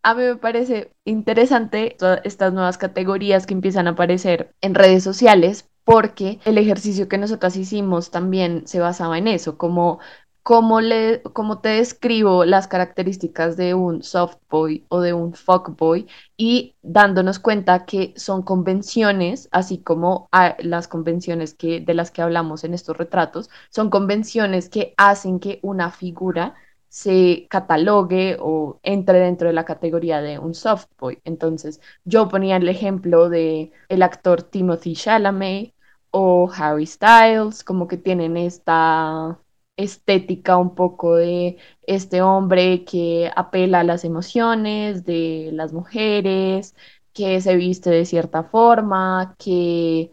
[0.01, 5.03] A mí me parece interesante todas estas nuevas categorías que empiezan a aparecer en redes
[5.03, 9.99] sociales porque el ejercicio que nosotras hicimos también se basaba en eso, como
[10.47, 11.21] cómo, le,
[11.61, 16.07] te describo las características de un soft boy o de un fuck boy
[16.37, 20.29] y dándonos cuenta que son convenciones, así como
[20.59, 25.59] las convenciones que, de las que hablamos en estos retratos, son convenciones que hacen que
[25.63, 26.55] una figura
[26.87, 31.19] se catalogue o entre dentro de la categoría de un soft boy.
[31.25, 35.73] Entonces, yo ponía el ejemplo de el actor Timothy Chalamet
[36.11, 39.37] o Harry Styles, como que tienen esta
[39.77, 46.75] estética un poco de este hombre que apela a las emociones de las mujeres,
[47.13, 50.11] que se viste de cierta forma, que,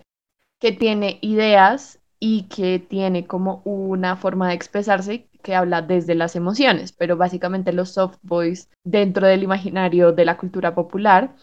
[0.61, 6.37] que tiene ideas y que tiene como una forma de expresarse que habla desde las
[6.37, 11.37] emociones, pero básicamente los soft boys dentro del imaginario de la cultura popular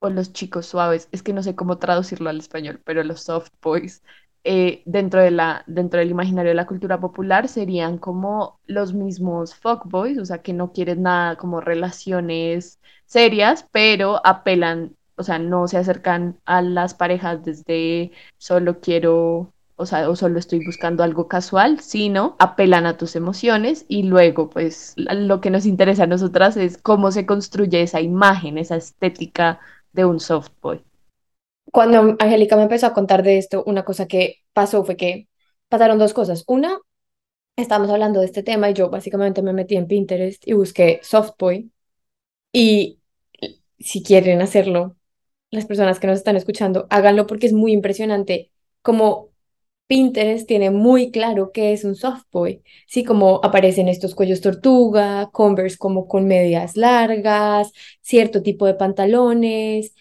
[0.00, 3.50] o los chicos suaves, es que no sé cómo traducirlo al español, pero los soft
[3.62, 4.02] boys
[4.44, 9.54] eh, dentro, de la, dentro del imaginario de la cultura popular serían como los mismos
[9.54, 15.68] fuckboys, o sea, que no quieren nada como relaciones serias, pero apelan, o sea, no
[15.68, 21.28] se acercan a las parejas desde solo quiero, o sea, o solo estoy buscando algo
[21.28, 26.56] casual, sino apelan a tus emociones y luego, pues, lo que nos interesa a nosotras
[26.56, 29.60] es cómo se construye esa imagen, esa estética
[29.92, 30.82] de un softboy
[31.72, 35.28] cuando Angélica me empezó a contar de esto, una cosa que pasó fue que
[35.68, 36.44] pasaron dos cosas.
[36.46, 36.78] Una,
[37.56, 41.70] estábamos hablando de este tema y yo básicamente me metí en Pinterest y busqué Softboy.
[42.52, 43.00] Y
[43.78, 44.96] si quieren hacerlo,
[45.50, 48.52] las personas que nos están escuchando, háganlo porque es muy impresionante
[48.82, 49.30] como
[49.86, 55.78] Pinterest tiene muy claro qué es un softboy, sí, como aparecen estos cuellos tortuga, Converse
[55.78, 59.94] como con medias largas, cierto tipo de pantalones.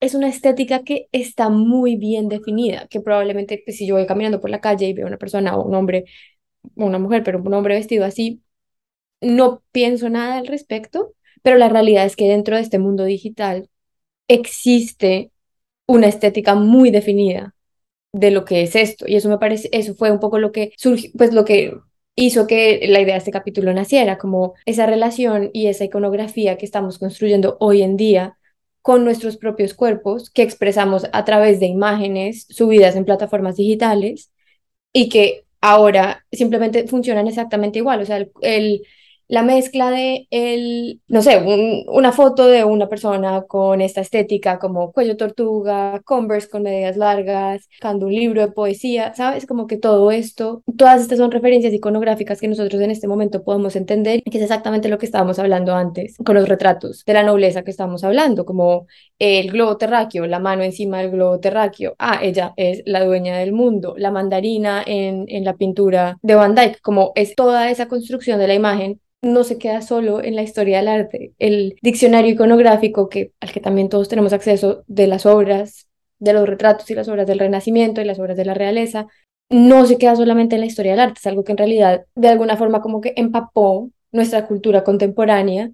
[0.00, 4.40] Es una estética que está muy bien definida, que probablemente pues, si yo voy caminando
[4.40, 6.04] por la calle y veo una persona o un hombre,
[6.76, 8.42] o una mujer, pero un hombre vestido así,
[9.22, 13.70] no pienso nada al respecto, pero la realidad es que dentro de este mundo digital
[14.28, 15.32] existe
[15.86, 17.54] una estética muy definida
[18.12, 19.06] de lo que es esto.
[19.08, 21.74] Y eso me parece, eso fue un poco lo que surgió, pues lo que
[22.16, 26.66] hizo que la idea de este capítulo naciera, como esa relación y esa iconografía que
[26.66, 28.35] estamos construyendo hoy en día
[28.86, 34.30] con nuestros propios cuerpos, que expresamos a través de imágenes subidas en plataformas digitales
[34.92, 38.00] y que ahora simplemente funcionan exactamente igual.
[38.00, 38.82] O sea, el
[39.28, 44.92] la mezcla de el, no sé, una foto de una persona con esta estética como
[44.92, 49.46] cuello tortuga, Converse con medias largas, cando un libro de poesía, ¿sabes?
[49.46, 53.74] Como que todo esto, todas estas son referencias iconográficas que nosotros en este momento podemos
[53.76, 57.62] entender, que es exactamente lo que estábamos hablando antes, con los retratos de la nobleza
[57.62, 58.86] que estábamos hablando, como
[59.18, 63.52] el globo terráqueo, la mano encima del globo terráqueo, ah, ella es la dueña del
[63.52, 68.38] mundo, la mandarina en, en la pintura de Van Dyck, como es toda esa construcción
[68.38, 71.32] de la imagen no se queda solo en la historia del arte.
[71.38, 76.48] El diccionario iconográfico, que, al que también todos tenemos acceso de las obras, de los
[76.48, 79.06] retratos y las obras del Renacimiento y las obras de la realeza,
[79.50, 82.28] no se queda solamente en la historia del arte, es algo que en realidad de
[82.28, 85.70] alguna forma como que empapó nuestra cultura contemporánea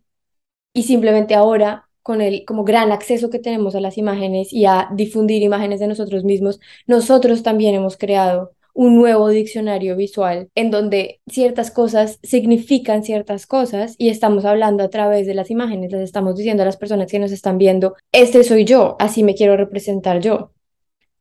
[0.74, 4.88] y simplemente ahora con el como gran acceso que tenemos a las imágenes y a
[4.92, 11.20] difundir imágenes de nosotros mismos, nosotros también hemos creado un nuevo diccionario visual en donde
[11.27, 16.37] ciertas cosas significan ciertas cosas y estamos hablando a través de las imágenes, les estamos
[16.37, 20.20] diciendo a las personas que nos están viendo, este soy yo, así me quiero representar
[20.20, 20.53] yo.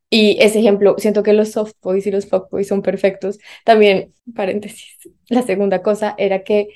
[0.10, 3.40] Y ese ejemplo, siento que los soft boys y los boys son perfectos.
[3.64, 4.98] También, paréntesis,
[5.30, 6.68] la segunda cosa era que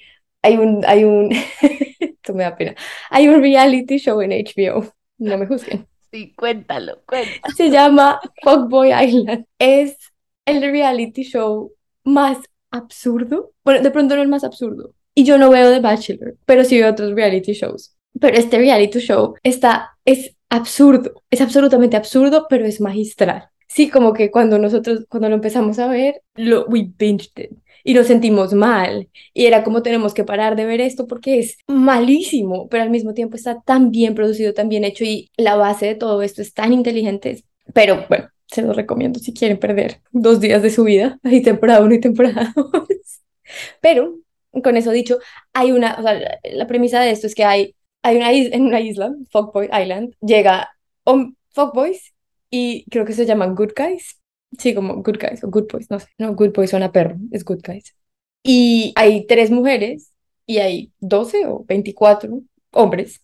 [0.41, 1.31] hay un, hay un,
[1.99, 2.75] esto me da pena,
[3.09, 4.85] hay un reality show en HBO,
[5.17, 5.87] no me juzguen.
[6.11, 7.53] Sí, cuéntalo, cuéntalo.
[7.57, 9.45] Se llama Fuckboy Island.
[9.59, 9.97] Es
[10.45, 11.73] el reality show
[12.03, 12.37] más
[12.71, 13.53] absurdo.
[13.63, 14.93] Bueno, de pronto no el más absurdo.
[15.13, 17.95] Y yo no veo The Bachelor, pero sí veo otros reality shows.
[18.19, 23.49] Pero este reality show está, es absurdo, es absolutamente absurdo, pero es magistral.
[23.67, 26.91] Sí, como que cuando nosotros, cuando lo empezamos a ver, lo, we
[27.85, 29.09] y nos sentimos mal.
[29.33, 33.13] Y era como tenemos que parar de ver esto porque es malísimo, pero al mismo
[33.13, 36.53] tiempo está tan bien producido, tan bien hecho y la base de todo esto es
[36.53, 37.43] tan inteligente.
[37.73, 41.81] Pero bueno, se los recomiendo si quieren perder dos días de su vida, hay temporada
[41.81, 42.87] 1 y temporada 2.
[43.81, 44.17] Pero,
[44.63, 45.19] con eso dicho,
[45.53, 48.65] hay una, o sea, la premisa de esto es que hay, hay una isla, en
[48.65, 50.69] una isla, Fogboy Island, llega
[51.49, 52.13] Fogboys
[52.49, 54.19] y creo que se llaman Good Guys.
[54.57, 56.07] Sí, como Good Guys o Good Boys, no sé.
[56.17, 57.95] No, Good Boys suena perro, es Good Guys.
[58.43, 60.13] Y hay tres mujeres
[60.45, 62.41] y hay 12 o 24
[62.71, 63.21] hombres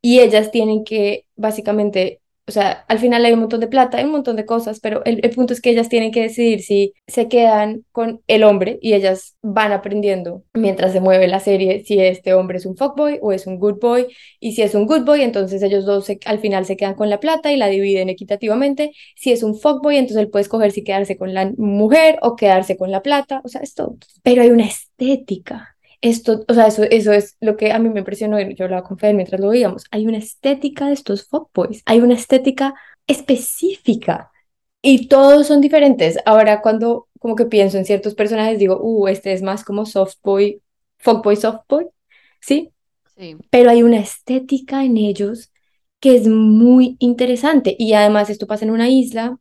[0.00, 4.04] y ellas tienen que básicamente o sea, al final hay un montón de plata, hay
[4.04, 7.26] un montón de cosas, pero el, punto es que ellas tienen que decidir si se
[7.28, 12.34] quedan con el hombre y ellas van aprendiendo mientras se mueve la serie si este
[12.34, 14.08] hombre es un fuckboy o es un good boy.
[14.40, 17.18] Y si es un good boy, entonces ellos dos al final se quedan con la
[17.18, 18.92] plata y la dividen equitativamente.
[19.16, 22.76] Si es un fuckboy, entonces él puede escoger si quedarse con la mujer o quedarse
[22.76, 23.40] con la plata.
[23.44, 23.96] O sea, es todo.
[24.22, 25.73] Pero hay una estética
[26.04, 28.86] esto, o sea, eso, eso es lo que a mí me impresionó, y yo hablaba
[28.86, 32.74] con Fede mientras lo veíamos, hay una estética de estos fuckboys, hay una estética
[33.06, 34.30] específica
[34.82, 36.18] y todos son diferentes.
[36.26, 40.60] Ahora cuando como que pienso en ciertos personajes digo, uh, este es más como softboy,
[40.98, 41.86] fuckboy, softboy,
[42.40, 42.70] ¿sí?
[43.16, 43.36] Sí.
[43.48, 45.52] Pero hay una estética en ellos
[46.00, 49.38] que es muy interesante y además esto pasa en una isla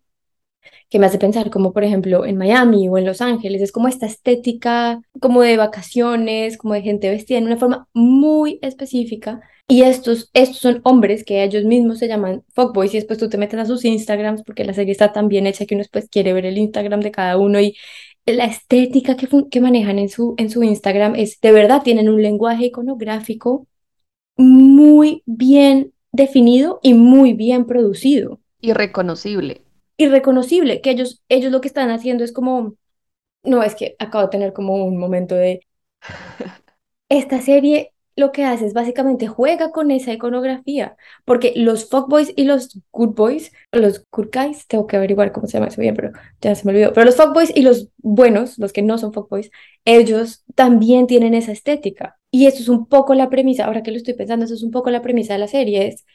[0.89, 3.87] que me hace pensar como por ejemplo en Miami o en Los Ángeles, es como
[3.87, 9.41] esta estética como de vacaciones, como de gente vestida en una forma muy específica.
[9.67, 13.37] Y estos, estos son hombres que ellos mismos se llaman fuckboys y después tú te
[13.37, 16.33] metes a sus Instagrams porque la serie está tan bien hecha que uno después quiere
[16.33, 17.75] ver el Instagram de cada uno y
[18.25, 22.21] la estética que, que manejan en su, en su Instagram es de verdad, tienen un
[22.21, 23.67] lenguaje iconográfico
[24.37, 28.39] muy bien definido y muy bien producido.
[28.61, 29.62] Y reconocible
[29.97, 32.75] irreconocible, que ellos, ellos lo que están haciendo es como,
[33.43, 35.65] no, es que acabo de tener como un momento de,
[37.09, 42.43] esta serie lo que hace es básicamente juega con esa iconografía, porque los fuckboys y
[42.43, 46.11] los good boys, los good guys, tengo que averiguar cómo se llama eso bien, pero
[46.41, 49.49] ya se me olvidó, pero los fuckboys y los buenos, los que no son fuckboys,
[49.85, 52.17] ellos también tienen esa estética.
[52.29, 54.71] Y eso es un poco la premisa, ahora que lo estoy pensando, eso es un
[54.71, 56.05] poco la premisa de la serie, es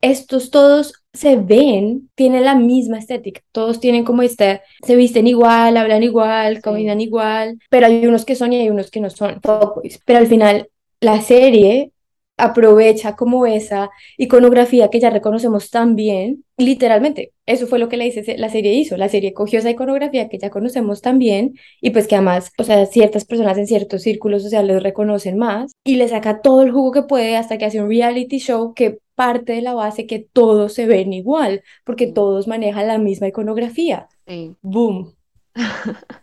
[0.00, 5.76] estos todos se ven, tienen la misma estética, todos tienen como este, se visten igual,
[5.76, 9.40] hablan igual, caminan igual, pero hay unos que son y hay unos que no son,
[9.42, 11.92] pero al final la serie
[12.38, 18.04] aprovecha como esa iconografía que ya reconocemos tan bien, literalmente, eso fue lo que la,
[18.36, 22.08] la serie hizo, la serie cogió esa iconografía que ya conocemos tan bien y pues
[22.08, 26.40] que además, o sea, ciertas personas en ciertos círculos sociales reconocen más y le saca
[26.40, 29.74] todo el jugo que puede hasta que hace un reality show que parte de la
[29.74, 34.08] base que todos se ven igual, porque todos manejan la misma iconografía.
[34.26, 34.56] Sí.
[34.62, 35.14] Boom.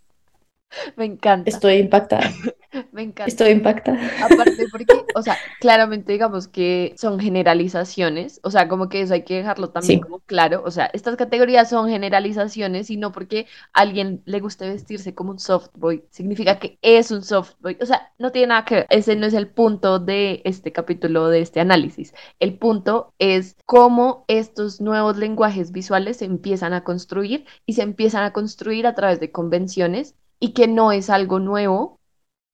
[0.95, 1.49] Me encanta.
[1.49, 2.31] Estoy impactada.
[2.91, 3.25] Me encanta.
[3.25, 3.99] Estoy impactada.
[4.23, 9.23] Aparte porque, o sea, claramente digamos que son generalizaciones, o sea, como que eso hay
[9.23, 13.81] que dejarlo también como claro, o sea, estas categorías son generalizaciones y no porque a
[13.81, 17.85] alguien le guste vestirse como un soft boy, significa que es un soft boy, o
[17.85, 21.41] sea, no tiene nada que ver, ese no es el punto de este capítulo, de
[21.41, 22.13] este análisis.
[22.39, 28.23] El punto es cómo estos nuevos lenguajes visuales se empiezan a construir y se empiezan
[28.23, 31.99] a construir a través de convenciones y que no es algo nuevo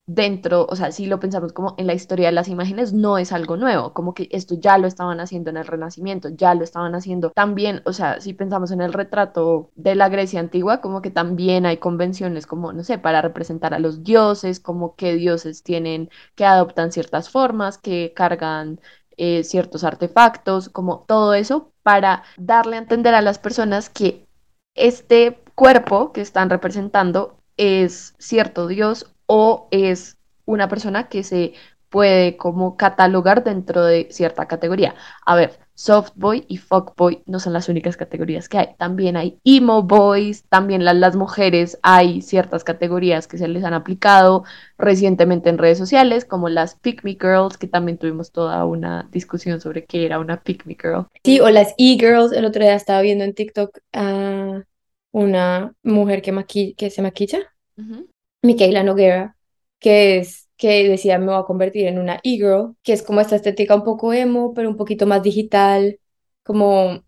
[0.08, 3.32] dentro, o sea, si lo pensamos como en la historia de las imágenes, no es
[3.32, 6.94] algo nuevo, como que esto ya lo estaban haciendo en el Renacimiento, ya lo estaban
[6.94, 11.10] haciendo también, o sea, si pensamos en el retrato de la Grecia antigua, como que
[11.10, 16.10] también hay convenciones como, no sé, para representar a los dioses, como que dioses tienen,
[16.36, 18.80] que adoptan ciertas formas, que cargan
[19.18, 24.28] eh, ciertos artefactos, como todo eso, para darle a entender a las personas que
[24.76, 31.54] este cuerpo que están representando es cierto Dios o es una persona que se
[31.90, 34.96] puede como catalogar dentro de cierta categoría.
[35.26, 38.68] A ver, soft boy y fuck boy no son las únicas categorías que hay.
[38.78, 43.74] También hay emo boys, también las, las mujeres hay ciertas categorías que se les han
[43.74, 44.44] aplicado
[44.78, 49.62] recientemente en redes sociales, como las pick me girls, que también tuvimos toda una discusión
[49.62, 51.08] sobre qué era una pick me girl.
[51.24, 54.64] Sí, o las e-girls, el otro día estaba viendo en TikTok a
[55.16, 57.40] una mujer que, que se maquilla
[58.42, 59.38] Micaela Noguera,
[59.80, 63.38] que es que decía me voy a convertir en una e-girl, que es como esta
[63.38, 66.00] estética un poco emo, pero un poquito más digital,
[66.44, 67.02] como...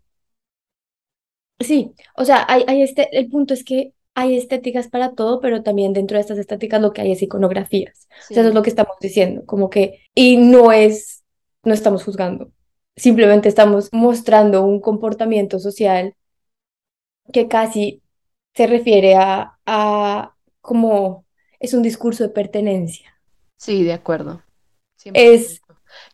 [1.60, 5.62] Sí, o sea, hay, hay este, el punto es que hay estéticas para todo, pero
[5.62, 8.08] también dentro de estas estéticas lo que hay es iconografías.
[8.30, 11.24] O sea, eso es lo que estamos diciendo, como que, y no es,
[11.62, 12.52] no estamos juzgando,
[12.96, 16.14] simplemente estamos mostrando un comportamiento social
[17.32, 18.02] que casi
[18.54, 21.26] se refiere a, a como
[21.60, 23.14] es un discurso de pertenencia.
[23.56, 24.42] Sí, de acuerdo.
[25.12, 25.60] Es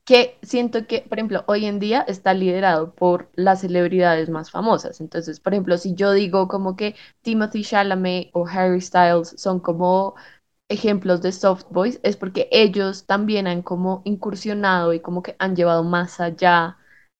[0.05, 5.01] que siento que, por ejemplo, hoy en día está liderado por las celebridades más famosas.
[5.01, 10.15] Entonces, por ejemplo, si yo digo como que Timothy Chalamet o Harry Styles son como
[10.69, 15.57] ejemplos de soft boys, es porque ellos también han como incursionado y como que han
[15.57, 16.79] llevado más allá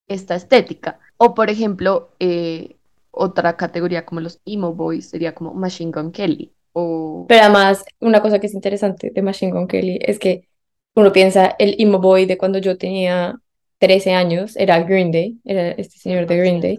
[0.09, 1.01] esta estética.
[1.17, 2.77] O, por ejemplo, eh,
[3.17, 6.53] otra categoría como los emo boys sería como Machine Gun Kelly.
[6.73, 10.49] Pero además, una cosa que es interesante de Machine Gun Kelly es que
[10.95, 13.39] uno piensa, el emo boy de cuando yo tenía
[13.79, 16.79] 13 años era Green Day, era este señor de Green Day,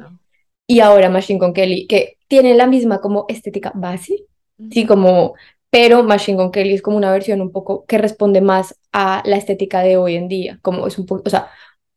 [0.68, 4.26] y ahora Machine Gun Kelly, que tiene la misma como estética base,
[4.72, 5.36] sí, como,
[5.70, 9.38] pero Machine Gun Kelly es como una versión un poco que responde más a la
[9.38, 11.50] estética de hoy en día, como es un poco, o sea,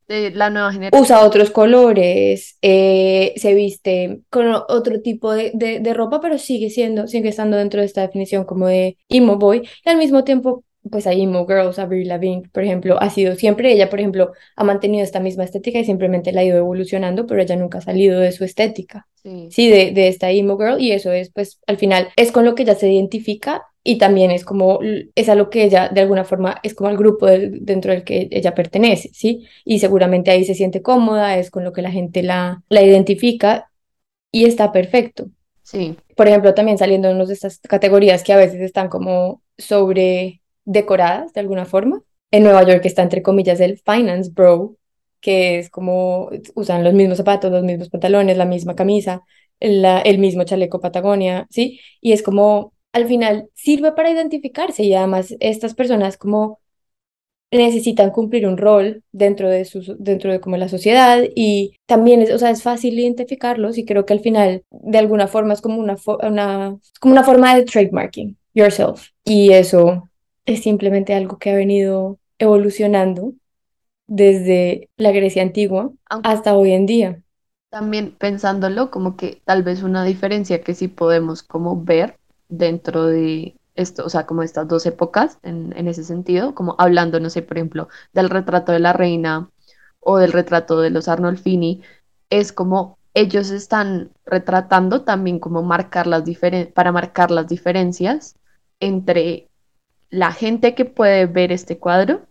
[0.09, 1.02] la nueva generación.
[1.02, 7.06] Usa otros colores, eh, se viste con otro tipo de, de, ropa, pero sigue siendo,
[7.06, 9.68] sigue estando dentro de esta definición como de emo boy.
[9.84, 13.72] Y al mismo tiempo, pues hay emo girls, Avril Lavigne, por ejemplo, ha sido siempre,
[13.72, 17.42] ella, por ejemplo, ha mantenido esta misma estética y simplemente la ha ido evolucionando, pero
[17.42, 19.06] ella nunca ha salido de su estética.
[19.22, 22.46] Sí, sí de, de esta emo girl, y eso es, pues, al final, es con
[22.46, 24.80] lo que ella se identifica y también es como,
[25.14, 28.28] es a lo que ella de alguna forma es como al grupo dentro del que
[28.30, 29.47] ella pertenece, ¿sí?
[29.64, 33.70] Y seguramente ahí se siente cómoda, es con lo que la gente la, la identifica
[34.30, 35.30] y está perfecto.
[35.62, 35.97] Sí.
[36.14, 41.41] Por ejemplo, también saliendo de estas categorías que a veces están como sobre decoradas de
[41.41, 42.03] alguna forma.
[42.30, 44.76] En Nueva York está entre comillas el finance bro,
[45.22, 49.22] que es como usan los mismos zapatos, los mismos pantalones, la misma camisa,
[49.61, 51.80] la, el mismo chaleco Patagonia, ¿sí?
[52.03, 56.61] Y es como al final sirve para identificarse y además estas personas como
[57.51, 62.30] necesitan cumplir un rol dentro de su, dentro de como la sociedad y también es,
[62.30, 65.78] o sea, es fácil identificarlos y creo que al final de alguna forma es como
[65.78, 70.09] una, una, como una forma de trademarking yourself y eso
[70.44, 73.32] es simplemente algo que ha venido evolucionando
[74.07, 77.22] desde la Grecia antigua hasta hoy en día.
[77.70, 82.18] También pensándolo, como que tal vez una diferencia que sí podemos como ver
[82.49, 87.30] dentro de esto, o sea, como estas dos épocas en, ese sentido, como hablando, no
[87.30, 89.51] sé, por ejemplo, del retrato de la reina
[90.01, 91.82] o del retrato de los Arnolfini,
[92.30, 96.24] es como ellos están retratando también como marcar las
[96.74, 98.36] para marcar las diferencias
[98.80, 99.49] entre
[100.11, 102.26] la gente que puede ver este cuadro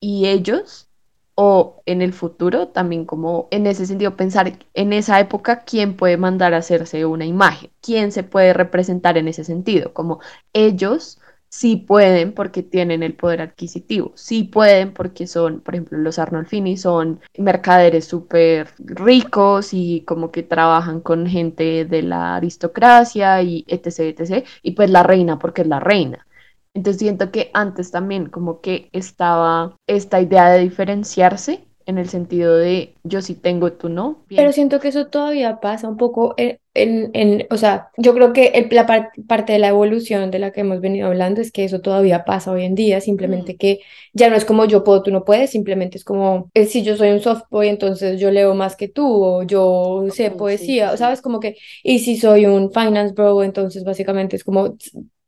[0.00, 0.88] y ellos
[1.34, 6.16] o en el futuro también como en ese sentido pensar en esa época quién puede
[6.16, 10.20] mandar a hacerse una imagen, quién se puede representar en ese sentido, como
[10.52, 11.18] ellos
[11.48, 16.76] sí pueden porque tienen el poder adquisitivo, sí pueden porque son, por ejemplo, los Arnolfini
[16.78, 24.18] son mercaderes súper ricos y como que trabajan con gente de la aristocracia y etc,
[24.18, 26.26] etc, y pues la reina porque es la reina.
[26.74, 32.56] Entonces siento que antes también como que estaba esta idea de diferenciarse en el sentido
[32.56, 34.24] de yo sí tengo, tú no.
[34.28, 38.68] Pero siento que eso todavía pasa un poco en, en, o sea, yo creo que
[38.70, 38.86] la
[39.26, 42.52] parte de la evolución de la que hemos venido hablando es que eso todavía pasa
[42.52, 43.56] hoy en día, simplemente mm.
[43.58, 43.80] que
[44.12, 46.96] ya no es como yo puedo, tú no puedes, simplemente es como, eh, si yo
[46.96, 51.20] soy un soft boy, entonces yo leo más que tú, o yo sé poesía, ¿sabes?
[51.20, 54.76] Como que, y si soy un finance bro, entonces básicamente es como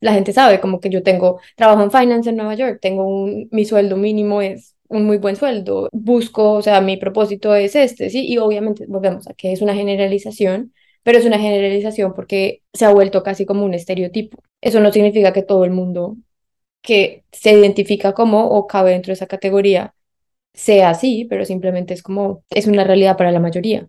[0.05, 3.49] la gente sabe como que yo tengo trabajo en finance en Nueva York, tengo un,
[3.51, 8.11] mi sueldo mínimo es un muy buen sueldo, busco, o sea, mi propósito es este,
[8.11, 8.27] ¿sí?
[8.31, 12.93] Y obviamente volvemos a que es una generalización, pero es una generalización porque se ha
[12.93, 14.43] vuelto casi como un estereotipo.
[14.61, 16.17] Eso no significa que todo el mundo
[16.83, 19.95] que se identifica como o cabe dentro de esa categoría
[20.53, 23.89] sea así, pero simplemente es como, es una realidad para la mayoría.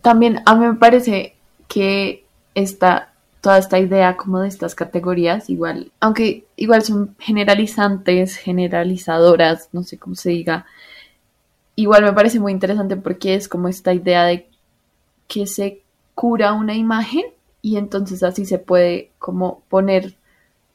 [0.00, 1.34] También a mí me parece
[1.68, 2.24] que
[2.54, 3.15] esta
[3.46, 9.98] toda esta idea como de estas categorías, igual, aunque igual son generalizantes, generalizadoras, no sé
[9.98, 10.66] cómo se diga,
[11.76, 14.48] igual me parece muy interesante porque es como esta idea de
[15.28, 15.82] que se
[16.16, 17.22] cura una imagen
[17.62, 20.16] y entonces así se puede como poner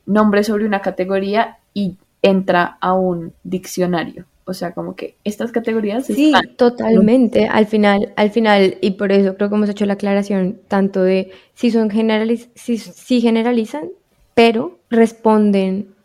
[0.05, 4.24] nombre sobre una categoría y entra a un diccionario.
[4.51, 7.47] O sea, como que estas categorías Sí, totalmente.
[7.47, 11.31] Al final, al final, y por eso creo que hemos hecho la aclaración tanto de
[11.53, 13.89] si son generaliz si, generalizan,
[14.35, 15.95] pero responden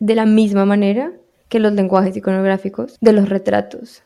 [0.00, 1.12] de la misma manera
[1.48, 4.02] que los lenguajes iconográficos de los retratos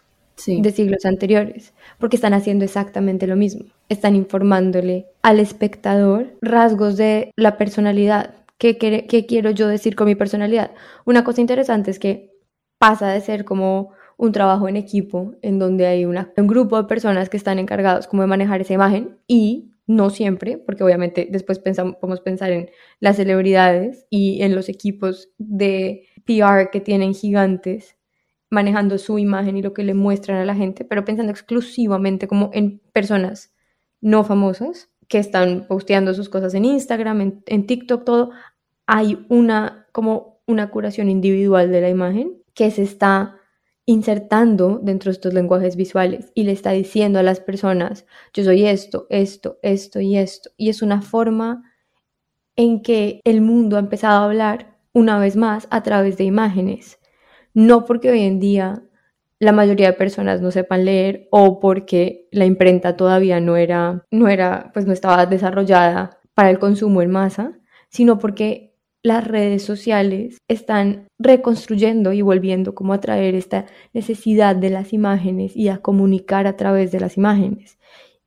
[0.46, 3.64] de siglos anteriores, porque están haciendo exactamente lo mismo.
[3.88, 8.34] Están informándole al espectador rasgos de la personalidad.
[8.58, 10.70] ¿Qué, qué quiero yo decir con mi personalidad?
[11.06, 12.29] Una cosa interesante es que
[12.80, 16.16] pasa de ser como un trabajo en equipo en donde hay un
[16.46, 20.82] grupo de personas que están encargados como de manejar esa imagen y no siempre, porque
[20.82, 26.80] obviamente después pensamos, podemos pensar en las celebridades y en los equipos de PR que
[26.80, 27.98] tienen gigantes
[28.48, 32.48] manejando su imagen y lo que le muestran a la gente, pero pensando exclusivamente como
[32.54, 33.52] en personas
[34.00, 38.30] no famosas que están posteando sus cosas en Instagram, en, en TikTok, todo,
[38.86, 43.36] hay una como una curación individual de la imagen que se está
[43.86, 48.66] insertando dentro de estos lenguajes visuales y le está diciendo a las personas, yo soy
[48.66, 50.50] esto, esto, esto y esto.
[50.56, 51.64] Y es una forma
[52.56, 57.00] en que el mundo ha empezado a hablar una vez más a través de imágenes.
[57.54, 58.82] No porque hoy en día
[59.40, 64.28] la mayoría de personas no sepan leer o porque la imprenta todavía no era, no
[64.28, 68.69] era, pues no estaba desarrollada para el consumo en masa, sino porque
[69.02, 75.56] las redes sociales están reconstruyendo y volviendo como a traer esta necesidad de las imágenes
[75.56, 77.78] y a comunicar a través de las imágenes.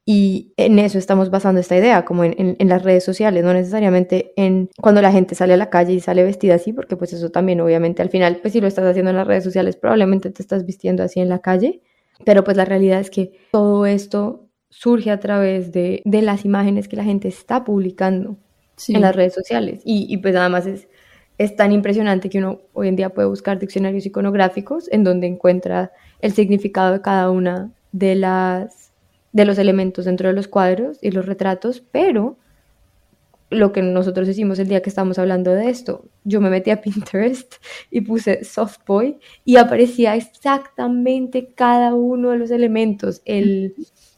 [0.06, 4.70] Y en eso estamos basando esta idea, como en, las redes sociales, no necesariamente en
[4.82, 7.62] cuando la gente sale a la calle y sale vestida así, porque pues eso también
[7.62, 10.66] obviamente al final, pues si lo estás haciendo en las redes sociales, probablemente te estás
[10.66, 11.82] vistiendo así en la calle,
[12.26, 16.90] pero pues la realidad es que todo esto surge a través de, de las imágenes
[16.90, 18.38] que la gente está publicando
[18.88, 19.82] en las redes sociales.
[19.86, 20.88] Y, y, pues además es,
[21.38, 25.92] es tan impresionante que uno hoy en día puede buscar diccionarios iconográficos en donde encuentra
[26.20, 28.84] el significado de cada una de las
[29.32, 32.38] de los elementos dentro de los cuadros y los retratos, pero
[33.50, 36.82] lo que nosotros hicimos el día que estamos hablando de esto, yo me metí a
[36.82, 37.56] Pinterest
[37.92, 43.76] y puse soft boy y aparecía exactamente cada uno de los elementos, el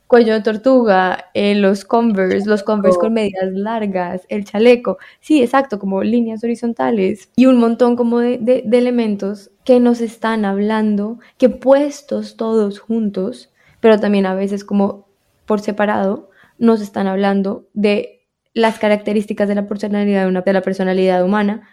[0.08, 5.80] cuello de tortuga, eh, los Converse, los Converse con medias largas, el chaleco, sí, exacto,
[5.80, 11.50] como líneas horizontales y un montón como de, de, elementos que nos están hablando, que
[11.50, 15.08] puestos todos juntos, pero también a veces como
[15.46, 20.62] por separado, nos están hablando de las características de la personalidad de, una, de la
[20.62, 21.68] personalidad humana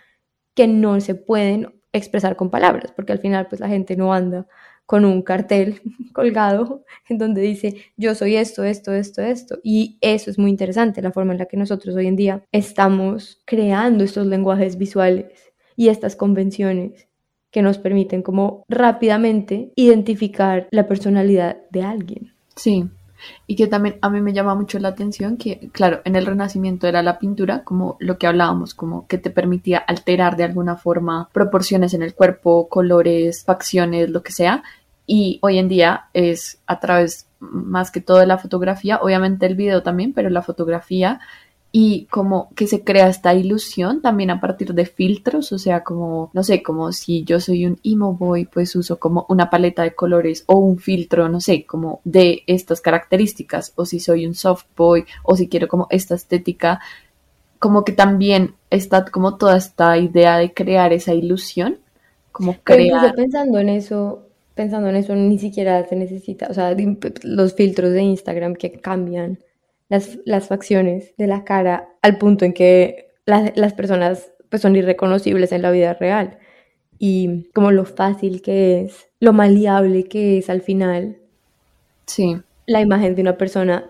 [0.55, 4.47] que no se pueden expresar con palabras, porque al final pues la gente no anda
[4.87, 5.80] con un cartel
[6.12, 9.59] colgado en donde dice yo soy esto, esto, esto, esto.
[9.62, 13.43] Y eso es muy interesante, la forma en la que nosotros hoy en día estamos
[13.45, 17.09] creando estos lenguajes visuales y estas convenciones
[17.51, 22.33] que nos permiten como rápidamente identificar la personalidad de alguien.
[22.57, 22.89] Sí,
[23.47, 26.87] y que también a mí me llama mucho la atención que, claro, en el Renacimiento
[26.87, 31.29] era la pintura, como lo que hablábamos, como que te permitía alterar de alguna forma
[31.33, 34.62] proporciones en el cuerpo, colores, facciones, lo que sea,
[35.07, 39.57] y hoy en día es a través más que todo de la fotografía, obviamente el
[39.57, 41.20] video también, pero la fotografía
[41.75, 46.31] y como que se crea esta ilusión también a partir de filtros, o sea, como,
[46.35, 49.95] no sé, como si yo soy un emo boy, pues uso como una paleta de
[49.95, 54.66] colores o un filtro, no sé, como de estas características, o si soy un soft
[54.77, 56.81] boy, o si quiero como esta estética,
[57.59, 61.79] como que también está como toda esta idea de crear esa ilusión,
[62.33, 63.14] como crear...
[63.14, 66.77] pensando en eso, pensando en eso, ni siquiera se necesita, o sea,
[67.23, 69.39] los filtros de Instagram que cambian
[70.24, 75.62] las, facciones de la cara al punto en que las, personas pues, son irreconocibles en
[75.62, 76.38] la vida real.
[76.99, 81.16] Y como lo fácil que es, lo maleable que es al final.
[82.07, 82.38] Sí.
[82.66, 83.86] La imagen de una persona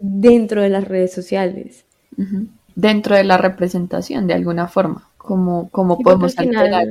[0.00, 1.84] dentro de las redes sociales.
[2.74, 5.08] Dentro de la representación, de alguna forma.
[5.16, 6.88] Como, como podemos alterar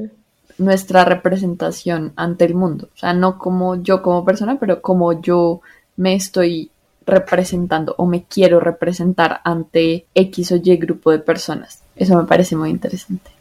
[0.57, 2.89] nuestra representación ante el mundo.
[2.93, 5.61] O sea, no como yo como persona, pero como yo
[5.97, 6.71] me estoy
[7.05, 11.81] representando o me quiero representar ante X o Y grupo de personas.
[11.95, 13.31] Eso me parece muy interesante.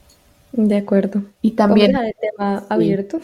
[0.53, 1.23] De acuerdo.
[1.43, 1.93] Y también...
[1.93, 3.21] ¿Cómo de tema abierto?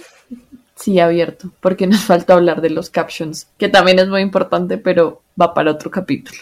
[0.81, 5.21] Sí, abierto, porque nos falta hablar de los captions, que también es muy importante, pero
[5.39, 6.39] va para otro capítulo.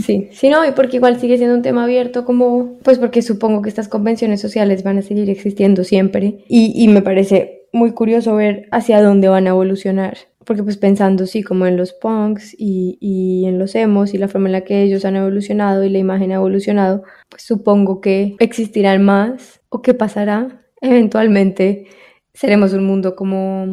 [0.00, 3.60] Sí, sí, no, y porque igual sigue siendo un tema abierto, como, pues porque supongo
[3.60, 8.36] que estas convenciones sociales van a seguir existiendo siempre, y, y me parece muy curioso
[8.36, 12.98] ver hacia dónde van a evolucionar porque pues pensando sí como en los punks y,
[13.00, 15.98] y, en los emos y la forma en la que ellos han evolucionado y la
[15.98, 20.64] imagen ha evolucionado, pues supongo que existirán más o que pasará.
[20.80, 21.86] Eventualmente
[22.34, 23.66] seremos un mundo como,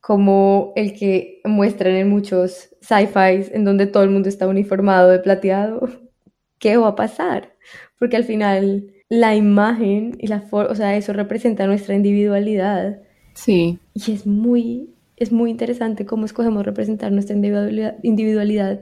[0.00, 5.18] como el que muestran en muchos sci-fis en donde todo el mundo está uniformado de
[5.18, 5.88] plateado.
[6.58, 7.54] ¿Qué va a pasar?
[7.98, 13.00] Porque al final la imagen y la forma, o sea, eso representa nuestra individualidad.
[13.34, 13.78] Sí.
[13.94, 17.36] Y es muy es muy interesante cómo escogemos representar nuestra
[18.02, 18.80] individualidad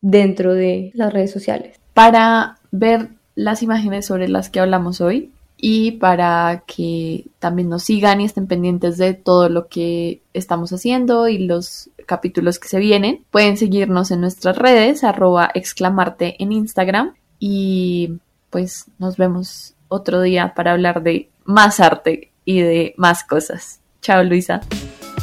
[0.00, 1.78] dentro de las redes sociales.
[1.94, 8.20] Para ver las imágenes sobre las que hablamos hoy y para que también nos sigan
[8.20, 13.24] y estén pendientes de todo lo que estamos haciendo y los capítulos que se vienen,
[13.30, 18.18] pueden seguirnos en nuestras redes, arroba exclamarte en Instagram y
[18.50, 23.80] pues nos vemos otro día para hablar de más arte y de más cosas.
[24.00, 24.60] Chao Luisa.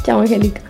[0.08, 0.67] Chao, Angélica.